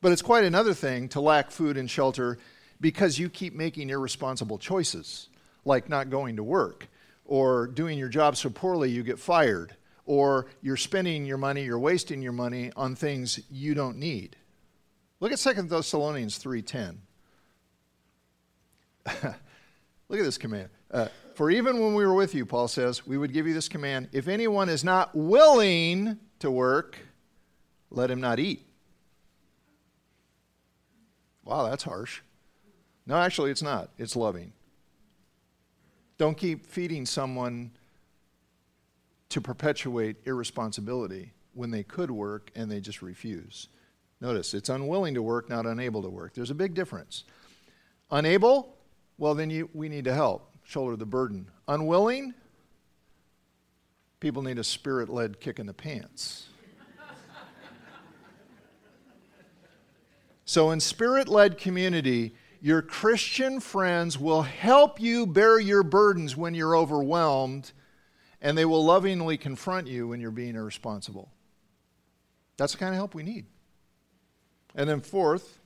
But 0.00 0.12
it's 0.12 0.22
quite 0.22 0.44
another 0.44 0.74
thing 0.74 1.08
to 1.10 1.20
lack 1.20 1.50
food 1.50 1.76
and 1.76 1.90
shelter 1.90 2.38
because 2.80 3.18
you 3.18 3.28
keep 3.28 3.54
making 3.54 3.90
irresponsible 3.90 4.58
choices, 4.58 5.28
like 5.64 5.88
not 5.88 6.10
going 6.10 6.36
to 6.36 6.42
work, 6.42 6.88
or 7.24 7.66
doing 7.66 7.98
your 7.98 8.08
job 8.08 8.36
so 8.36 8.50
poorly 8.50 8.90
you 8.90 9.02
get 9.02 9.18
fired, 9.18 9.74
or 10.04 10.46
you're 10.62 10.76
spending 10.76 11.24
your 11.24 11.38
money, 11.38 11.64
you're 11.64 11.78
wasting 11.78 12.22
your 12.22 12.32
money 12.32 12.70
on 12.76 12.94
things 12.94 13.40
you 13.50 13.74
don't 13.74 13.96
need. 13.96 14.36
Look 15.18 15.32
at 15.32 15.38
2 15.38 15.62
Thessalonians 15.62 16.38
3:10. 16.38 16.98
Look 20.08 20.20
at 20.20 20.24
this 20.24 20.38
command. 20.38 20.68
Uh, 20.90 21.08
For 21.36 21.50
even 21.50 21.80
when 21.80 21.92
we 21.92 22.06
were 22.06 22.14
with 22.14 22.34
you, 22.34 22.46
Paul 22.46 22.66
says, 22.66 23.06
we 23.06 23.18
would 23.18 23.30
give 23.30 23.46
you 23.46 23.52
this 23.52 23.68
command 23.68 24.08
if 24.12 24.26
anyone 24.26 24.70
is 24.70 24.82
not 24.82 25.14
willing 25.14 26.18
to 26.38 26.50
work, 26.50 26.98
let 27.90 28.10
him 28.10 28.22
not 28.22 28.40
eat. 28.40 28.66
Wow, 31.44 31.68
that's 31.68 31.84
harsh. 31.84 32.22
No, 33.04 33.16
actually, 33.16 33.50
it's 33.50 33.62
not. 33.62 33.90
It's 33.98 34.16
loving. 34.16 34.54
Don't 36.16 36.38
keep 36.38 36.64
feeding 36.64 37.04
someone 37.04 37.72
to 39.28 39.42
perpetuate 39.42 40.16
irresponsibility 40.24 41.34
when 41.52 41.70
they 41.70 41.82
could 41.82 42.10
work 42.10 42.50
and 42.56 42.70
they 42.70 42.80
just 42.80 43.02
refuse. 43.02 43.68
Notice, 44.22 44.54
it's 44.54 44.70
unwilling 44.70 45.12
to 45.12 45.22
work, 45.22 45.50
not 45.50 45.66
unable 45.66 46.00
to 46.00 46.08
work. 46.08 46.32
There's 46.32 46.50
a 46.50 46.54
big 46.54 46.72
difference. 46.72 47.24
Unable, 48.10 48.74
well, 49.18 49.34
then 49.34 49.50
you, 49.50 49.68
we 49.74 49.90
need 49.90 50.06
to 50.06 50.14
help, 50.14 50.55
shoulder 50.66 50.96
the 50.96 51.06
burden. 51.06 51.48
Unwilling, 51.68 52.34
people 54.20 54.42
need 54.42 54.58
a 54.58 54.64
spirit 54.64 55.08
led 55.08 55.40
kick 55.40 55.58
in 55.58 55.66
the 55.66 55.72
pants. 55.72 56.48
so, 60.44 60.72
in 60.72 60.80
spirit 60.80 61.28
led 61.28 61.56
community, 61.56 62.34
your 62.60 62.82
Christian 62.82 63.60
friends 63.60 64.18
will 64.18 64.42
help 64.42 65.00
you 65.00 65.26
bear 65.26 65.60
your 65.60 65.84
burdens 65.84 66.36
when 66.36 66.54
you're 66.54 66.76
overwhelmed, 66.76 67.72
and 68.42 68.58
they 68.58 68.64
will 68.64 68.84
lovingly 68.84 69.36
confront 69.36 69.86
you 69.86 70.08
when 70.08 70.20
you're 70.20 70.30
being 70.32 70.56
irresponsible. 70.56 71.30
That's 72.56 72.72
the 72.72 72.78
kind 72.78 72.92
of 72.92 72.96
help 72.96 73.14
we 73.14 73.22
need. 73.22 73.46
And 74.74 74.90
then, 74.90 75.00
fourth, 75.00 75.60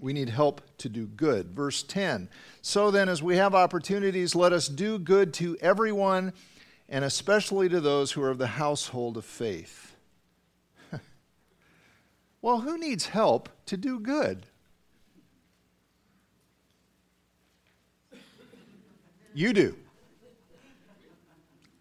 we 0.00 0.12
need 0.12 0.28
help 0.28 0.60
to 0.78 0.88
do 0.88 1.06
good. 1.06 1.50
Verse 1.50 1.82
10 1.82 2.28
So 2.62 2.90
then, 2.90 3.08
as 3.08 3.22
we 3.22 3.36
have 3.36 3.54
opportunities, 3.54 4.34
let 4.34 4.52
us 4.52 4.68
do 4.68 4.98
good 4.98 5.32
to 5.34 5.56
everyone, 5.60 6.32
and 6.88 7.04
especially 7.04 7.68
to 7.68 7.80
those 7.80 8.12
who 8.12 8.22
are 8.22 8.30
of 8.30 8.38
the 8.38 8.46
household 8.46 9.16
of 9.16 9.24
faith. 9.24 9.96
well, 12.42 12.60
who 12.60 12.78
needs 12.78 13.06
help 13.06 13.48
to 13.66 13.76
do 13.76 13.98
good? 13.98 14.46
You 19.34 19.52
do. 19.52 19.76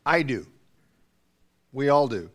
I 0.05 0.23
do. 0.23 0.45
We 1.71 1.89
all 1.89 2.07
do. 2.07 2.29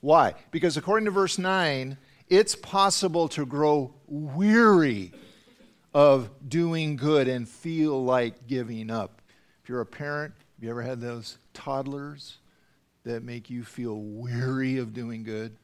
Why? 0.00 0.34
Because 0.50 0.76
according 0.76 1.04
to 1.04 1.10
verse 1.10 1.38
9, 1.38 1.98
it's 2.30 2.54
possible 2.54 3.28
to 3.28 3.46
grow 3.46 3.94
weary 4.06 5.12
of 5.94 6.30
doing 6.48 6.96
good 6.96 7.28
and 7.28 7.48
feel 7.48 8.04
like 8.04 8.46
giving 8.46 8.90
up. 8.90 9.22
If 9.62 9.68
you're 9.68 9.80
a 9.80 9.86
parent, 9.86 10.34
have 10.56 10.64
you 10.64 10.70
ever 10.70 10.82
had 10.82 11.00
those 11.00 11.38
toddlers 11.54 12.38
that 13.04 13.22
make 13.22 13.48
you 13.50 13.64
feel 13.64 13.96
weary 13.96 14.78
of 14.78 14.92
doing 14.92 15.22
good? 15.22 15.56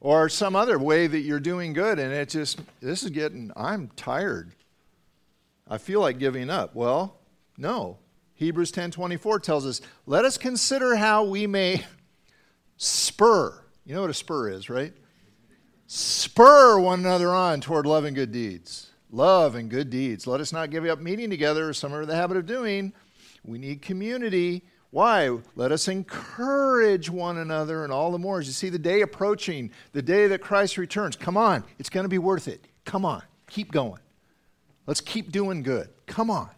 Or 0.00 0.28
some 0.28 0.56
other 0.56 0.78
way 0.78 1.06
that 1.06 1.20
you're 1.20 1.40
doing 1.40 1.72
good 1.72 1.98
and 1.98 2.12
it 2.12 2.28
just, 2.28 2.60
this 2.80 3.02
is 3.02 3.10
getting, 3.10 3.52
I'm 3.54 3.88
tired. 3.94 4.52
I 5.68 5.78
feel 5.78 6.00
like 6.00 6.18
giving 6.18 6.50
up. 6.50 6.74
Well, 6.74 7.16
no. 7.56 7.98
Hebrews 8.34 8.72
10:24 8.72 9.40
tells 9.40 9.64
us, 9.64 9.80
"Let 10.04 10.24
us 10.24 10.36
consider 10.36 10.96
how 10.96 11.22
we 11.22 11.46
may 11.46 11.86
spur. 12.76 13.62
You 13.84 13.94
know 13.94 14.00
what 14.00 14.10
a 14.10 14.14
spur 14.14 14.50
is, 14.50 14.68
right? 14.68 14.92
Spur 15.94 16.78
one 16.78 17.00
another 17.00 17.34
on 17.34 17.60
toward 17.60 17.84
love 17.84 18.06
and 18.06 18.16
good 18.16 18.32
deeds. 18.32 18.92
Love 19.10 19.56
and 19.56 19.68
good 19.68 19.90
deeds. 19.90 20.26
Let 20.26 20.40
us 20.40 20.50
not 20.50 20.70
give 20.70 20.86
up 20.86 21.00
meeting 21.00 21.28
together, 21.28 21.68
as 21.68 21.76
some 21.76 21.92
are 21.92 22.00
in 22.00 22.08
the 22.08 22.16
habit 22.16 22.38
of 22.38 22.46
doing. 22.46 22.94
We 23.44 23.58
need 23.58 23.82
community. 23.82 24.62
Why? 24.88 25.36
Let 25.54 25.70
us 25.70 25.88
encourage 25.88 27.10
one 27.10 27.36
another 27.36 27.84
and 27.84 27.92
all 27.92 28.10
the 28.10 28.18
more. 28.18 28.38
As 28.38 28.46
you 28.46 28.54
see 28.54 28.70
the 28.70 28.78
day 28.78 29.02
approaching, 29.02 29.70
the 29.92 30.00
day 30.00 30.28
that 30.28 30.40
Christ 30.40 30.78
returns, 30.78 31.14
come 31.14 31.36
on, 31.36 31.62
it's 31.78 31.90
going 31.90 32.04
to 32.04 32.08
be 32.08 32.16
worth 32.16 32.48
it. 32.48 32.64
Come 32.86 33.04
on, 33.04 33.22
keep 33.50 33.70
going. 33.70 34.00
Let's 34.86 35.02
keep 35.02 35.30
doing 35.30 35.62
good. 35.62 35.90
Come 36.06 36.30
on. 36.30 36.48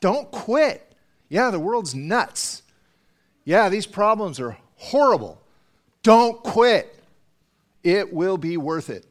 Don't 0.00 0.30
quit. 0.30 0.94
Yeah, 1.28 1.50
the 1.50 1.60
world's 1.60 1.94
nuts. 1.94 2.62
Yeah, 3.44 3.68
these 3.68 3.86
problems 3.86 4.40
are 4.40 4.56
horrible. 4.76 5.42
Don't 6.02 6.42
quit. 6.42 7.01
It 7.82 8.12
will 8.12 8.38
be 8.38 8.56
worth 8.56 8.90
it. 8.90 9.06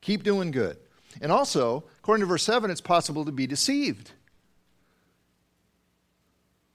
Keep 0.00 0.22
doing 0.22 0.50
good. 0.50 0.76
And 1.20 1.30
also, 1.30 1.84
according 1.98 2.22
to 2.22 2.26
verse 2.26 2.42
7, 2.42 2.70
it's 2.70 2.80
possible 2.80 3.24
to 3.24 3.32
be 3.32 3.46
deceived. 3.46 4.12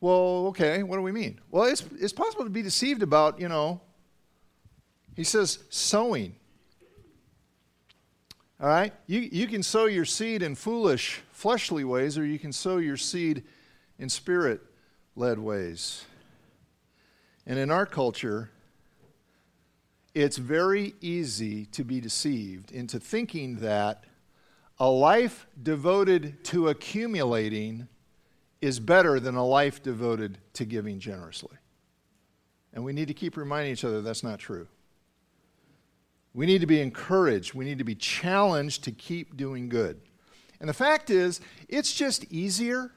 Well, 0.02 0.48
okay, 0.48 0.84
what 0.84 0.98
do 0.98 1.02
we 1.02 1.12
mean? 1.12 1.40
Well, 1.50 1.64
it's, 1.64 1.84
it's 2.00 2.14
possible 2.14 2.44
to 2.44 2.50
be 2.50 2.62
deceived 2.62 3.02
about, 3.02 3.40
you 3.40 3.50
know, 3.50 3.82
he 5.16 5.24
says 5.24 5.60
sowing. 5.70 6.36
All 8.60 8.68
right? 8.68 8.94
You, 9.08 9.20
you 9.20 9.48
can 9.48 9.64
sow 9.64 9.86
your 9.86 10.06
seed 10.06 10.44
in 10.44 10.56
foolish, 10.56 11.22
fleshly 11.32 11.84
ways, 11.84 12.18
or 12.18 12.26
you 12.26 12.38
can 12.38 12.52
sow 12.52 12.78
your 12.78 12.98
seed 12.98 13.44
in 13.98 14.10
spirit 14.10 14.62
led 15.16 15.40
ways. 15.40 16.06
And 17.46 17.58
in 17.58 17.72
our 17.72 17.86
culture, 17.86 18.52
it's 20.16 20.38
very 20.38 20.96
easy 21.02 21.66
to 21.68 21.84
be 21.84 22.00
deceived 22.00 22.72
into 22.72 23.00
thinking 23.00 23.58
that 23.58 24.06
a 24.80 24.90
life 24.90 25.46
devoted 25.62 26.44
to 26.46 26.70
accumulating 26.70 27.88
is 28.62 28.80
better 28.80 29.20
than 29.20 29.36
a 29.36 29.46
life 29.46 29.84
devoted 29.84 30.38
to 30.54 30.64
giving 30.64 31.00
generously. 31.00 31.58
And 32.74 32.84
we 32.84 32.94
need 32.94 33.10
to 33.10 33.14
keep 33.14 33.36
reminding 33.36 33.74
each 33.74 33.84
other 33.84 34.02
that's 34.02 34.24
not 34.24 34.40
true. 34.40 34.68
We 36.34 36.46
need 36.46 36.62
to 36.62 36.68
be 36.68 36.82
encouraged, 36.82 37.54
we 37.54 37.66
need 37.66 37.78
to 37.78 37.84
be 37.84 37.96
challenged 37.96 38.86
to 38.86 38.92
keep 38.92 39.36
doing 39.36 39.68
good. 39.68 40.00
And 40.62 40.70
the 40.70 40.74
fact 40.74 41.10
is, 41.10 41.42
it's 41.68 41.94
just 41.94 42.26
easier 42.32 42.92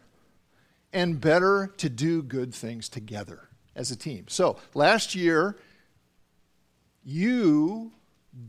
and 0.92 1.20
better 1.20 1.72
to 1.78 1.88
do 1.88 2.22
good 2.22 2.54
things 2.54 2.88
together 2.88 3.48
as 3.74 3.90
a 3.90 3.96
team. 3.96 4.26
So 4.28 4.58
last 4.74 5.14
year, 5.14 5.56
you 7.08 7.90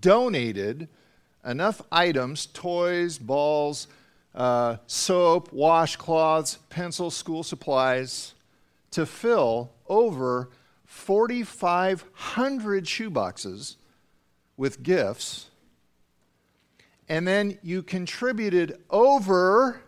donated 0.02 0.89
enough 1.45 1.82
items 1.91 2.45
toys, 2.48 3.17
balls, 3.17 3.88
uh, 4.36 4.76
soap, 4.86 5.50
washcloths, 5.52 6.58
pencils, 6.69 7.15
school 7.15 7.41
supplies 7.41 8.34
to 8.91 9.06
fill 9.06 9.72
over 9.88 10.50
4,500 10.86 12.84
shoeboxes 12.84 13.78
with 14.58 14.84
gifts. 14.84 15.45
And 17.08 17.26
then 17.26 17.58
you 17.63 17.82
contributed 17.82 18.78
over 18.89 19.80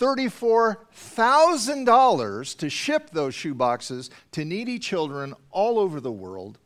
$34,000 0.00 2.58
to 2.58 2.70
ship 2.70 3.10
those 3.10 3.34
shoeboxes 3.34 4.08
to 4.32 4.42
needy 4.44 4.78
children 4.78 5.34
all 5.50 5.78
over 5.78 6.00
the 6.00 6.10
world 6.10 6.58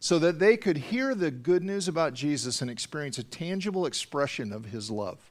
so 0.00 0.18
that 0.18 0.38
they 0.38 0.56
could 0.56 0.78
hear 0.78 1.14
the 1.14 1.30
good 1.30 1.62
news 1.62 1.86
about 1.86 2.14
Jesus 2.14 2.62
and 2.62 2.70
experience 2.70 3.18
a 3.18 3.22
tangible 3.22 3.84
expression 3.84 4.50
of 4.50 4.64
his 4.64 4.90
love. 4.90 5.30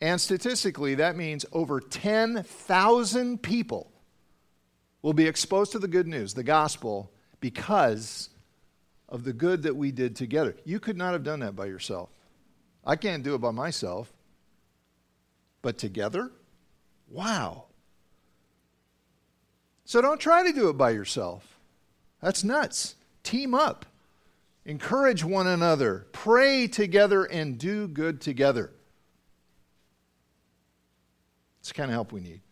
And 0.00 0.20
statistically, 0.20 0.96
that 0.96 1.16
means 1.16 1.46
over 1.52 1.78
10,000 1.78 3.40
people 3.40 3.92
will 5.00 5.12
be 5.12 5.28
exposed 5.28 5.70
to 5.72 5.78
the 5.78 5.86
good 5.86 6.08
news, 6.08 6.34
the 6.34 6.42
gospel, 6.42 7.12
because 7.38 8.30
of 9.08 9.22
the 9.22 9.32
good 9.32 9.62
that 9.62 9.76
we 9.76 9.92
did 9.92 10.16
together. 10.16 10.56
You 10.64 10.80
could 10.80 10.96
not 10.96 11.12
have 11.12 11.22
done 11.22 11.40
that 11.40 11.54
by 11.54 11.66
yourself. 11.66 12.10
I 12.84 12.96
can't 12.96 13.22
do 13.22 13.36
it 13.36 13.40
by 13.40 13.52
myself. 13.52 14.12
But 15.60 15.78
together, 15.78 16.32
wow. 17.08 17.66
So 19.84 20.02
don't 20.02 20.18
try 20.18 20.42
to 20.42 20.52
do 20.52 20.68
it 20.68 20.76
by 20.76 20.90
yourself. 20.90 21.60
That's 22.20 22.42
nuts. 22.42 22.96
Team 23.32 23.54
up. 23.54 23.86
Encourage 24.66 25.24
one 25.24 25.46
another. 25.46 26.06
Pray 26.12 26.66
together 26.66 27.24
and 27.24 27.56
do 27.56 27.88
good 27.88 28.20
together. 28.20 28.70
It's 31.60 31.68
the 31.68 31.74
kind 31.74 31.90
of 31.90 31.94
help 31.94 32.12
we 32.12 32.20
need. 32.20 32.42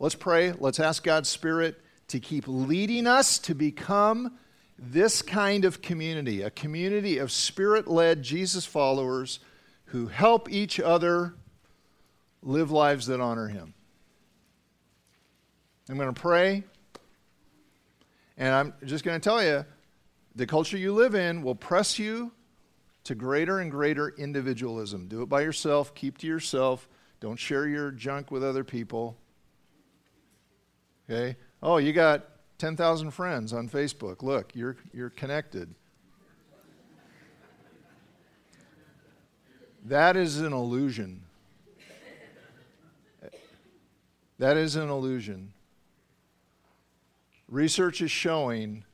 Let's 0.00 0.16
pray. 0.16 0.54
Let's 0.58 0.80
ask 0.80 1.04
God's 1.04 1.28
Spirit 1.28 1.80
to 2.08 2.18
keep 2.18 2.48
leading 2.48 3.06
us 3.06 3.38
to 3.38 3.54
become 3.54 4.38
this 4.76 5.22
kind 5.22 5.64
of 5.64 5.80
community 5.80 6.42
a 6.42 6.50
community 6.50 7.18
of 7.18 7.30
spirit 7.30 7.86
led 7.86 8.24
Jesus 8.24 8.66
followers 8.66 9.38
who 9.84 10.08
help 10.08 10.50
each 10.50 10.80
other 10.80 11.36
live 12.42 12.72
lives 12.72 13.06
that 13.06 13.20
honor 13.20 13.46
Him. 13.46 13.72
I'm 15.88 15.96
going 15.96 16.12
to 16.12 16.20
pray, 16.20 16.64
and 18.36 18.54
I'm 18.54 18.74
just 18.84 19.04
going 19.04 19.20
to 19.20 19.24
tell 19.24 19.42
you 19.42 19.64
the 20.34 20.46
culture 20.46 20.76
you 20.76 20.92
live 20.92 21.14
in 21.14 21.42
will 21.42 21.54
press 21.54 21.98
you 21.98 22.32
to 23.04 23.14
greater 23.14 23.60
and 23.60 23.70
greater 23.70 24.08
individualism. 24.08 25.08
Do 25.08 25.22
it 25.22 25.28
by 25.28 25.42
yourself, 25.42 25.94
keep 25.94 26.18
to 26.18 26.26
yourself. 26.26 26.88
Don't 27.20 27.38
share 27.38 27.66
your 27.66 27.90
junk 27.90 28.30
with 28.30 28.44
other 28.44 28.64
people. 28.64 29.16
Okay? 31.08 31.36
Oh, 31.62 31.78
you 31.78 31.92
got 31.92 32.28
10,000 32.58 33.10
friends 33.12 33.52
on 33.52 33.68
Facebook. 33.68 34.22
Look, 34.22 34.54
you're, 34.54 34.76
you're 34.92 35.10
connected. 35.10 35.74
That 39.86 40.16
is 40.16 40.40
an 40.40 40.52
illusion. 40.52 41.22
That 44.38 44.56
is 44.56 44.76
an 44.76 44.90
illusion. 44.90 45.53
Research 47.48 48.00
is 48.00 48.10
showing 48.10 48.84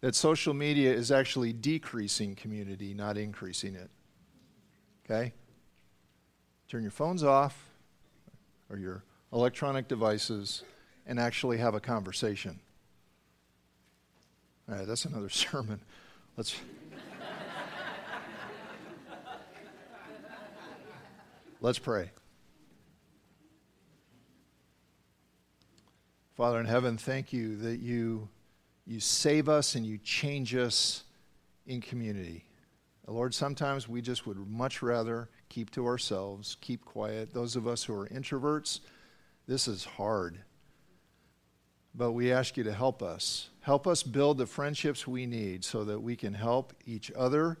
that 0.00 0.14
social 0.14 0.54
media 0.54 0.92
is 0.92 1.12
actually 1.12 1.52
decreasing 1.52 2.34
community, 2.34 2.94
not 2.94 3.16
increasing 3.16 3.74
it. 3.74 3.90
Okay? 5.04 5.32
turn 6.72 6.82
your 6.82 6.90
phones 6.90 7.22
off 7.22 7.68
or 8.70 8.78
your 8.78 9.04
electronic 9.30 9.88
devices 9.88 10.62
and 11.06 11.20
actually 11.20 11.58
have 11.58 11.74
a 11.74 11.80
conversation. 11.80 12.58
All 14.66 14.76
right, 14.76 14.86
that's 14.86 15.04
another 15.04 15.28
sermon. 15.48 15.82
Let's. 16.38 16.56
Let's 21.60 21.78
pray. 21.78 22.10
Father 26.34 26.58
in 26.58 26.66
heaven, 26.66 26.96
thank 26.96 27.32
you 27.32 27.56
that 27.56 27.80
you, 27.80 28.28
you 28.86 29.00
save 29.00 29.50
us 29.50 29.74
and 29.74 29.84
you 29.84 29.98
change 29.98 30.54
us 30.54 31.04
in 31.66 31.80
community. 31.82 32.46
Lord, 33.06 33.34
sometimes 33.34 33.86
we 33.86 34.00
just 34.00 34.26
would 34.26 34.38
much 34.48 34.80
rather 34.80 35.28
keep 35.50 35.70
to 35.72 35.86
ourselves, 35.86 36.56
keep 36.62 36.84
quiet. 36.86 37.34
Those 37.34 37.54
of 37.54 37.66
us 37.66 37.84
who 37.84 37.94
are 37.94 38.08
introverts, 38.08 38.80
this 39.46 39.68
is 39.68 39.84
hard. 39.84 40.38
But 41.94 42.12
we 42.12 42.32
ask 42.32 42.56
you 42.56 42.64
to 42.64 42.72
help 42.72 43.02
us. 43.02 43.50
Help 43.60 43.86
us 43.86 44.02
build 44.02 44.38
the 44.38 44.46
friendships 44.46 45.06
we 45.06 45.26
need 45.26 45.62
so 45.62 45.84
that 45.84 46.00
we 46.00 46.16
can 46.16 46.32
help 46.32 46.72
each 46.86 47.12
other 47.14 47.58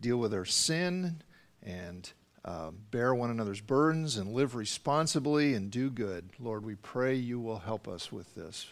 deal 0.00 0.16
with 0.16 0.32
our 0.32 0.46
sin 0.46 1.20
and 1.62 2.10
uh, 2.44 2.70
bear 2.90 3.14
one 3.14 3.30
another's 3.30 3.60
burdens 3.60 4.16
and 4.16 4.32
live 4.32 4.54
responsibly 4.54 5.54
and 5.54 5.70
do 5.70 5.88
good. 5.88 6.28
Lord, 6.38 6.64
we 6.64 6.74
pray 6.74 7.14
you 7.14 7.40
will 7.40 7.58
help 7.58 7.88
us 7.88 8.12
with 8.12 8.34
this. 8.34 8.66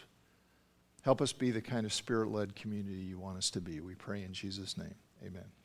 Help 1.01 1.21
us 1.21 1.33
be 1.33 1.51
the 1.51 1.61
kind 1.61 1.85
of 1.85 1.91
spirit 1.91 2.29
led 2.29 2.55
community 2.55 2.97
you 2.97 3.19
want 3.19 3.37
us 3.37 3.49
to 3.51 3.61
be. 3.61 3.79
We 3.79 3.95
pray 3.95 4.23
in 4.23 4.33
Jesus' 4.33 4.77
name. 4.77 4.95
Amen. 5.25 5.62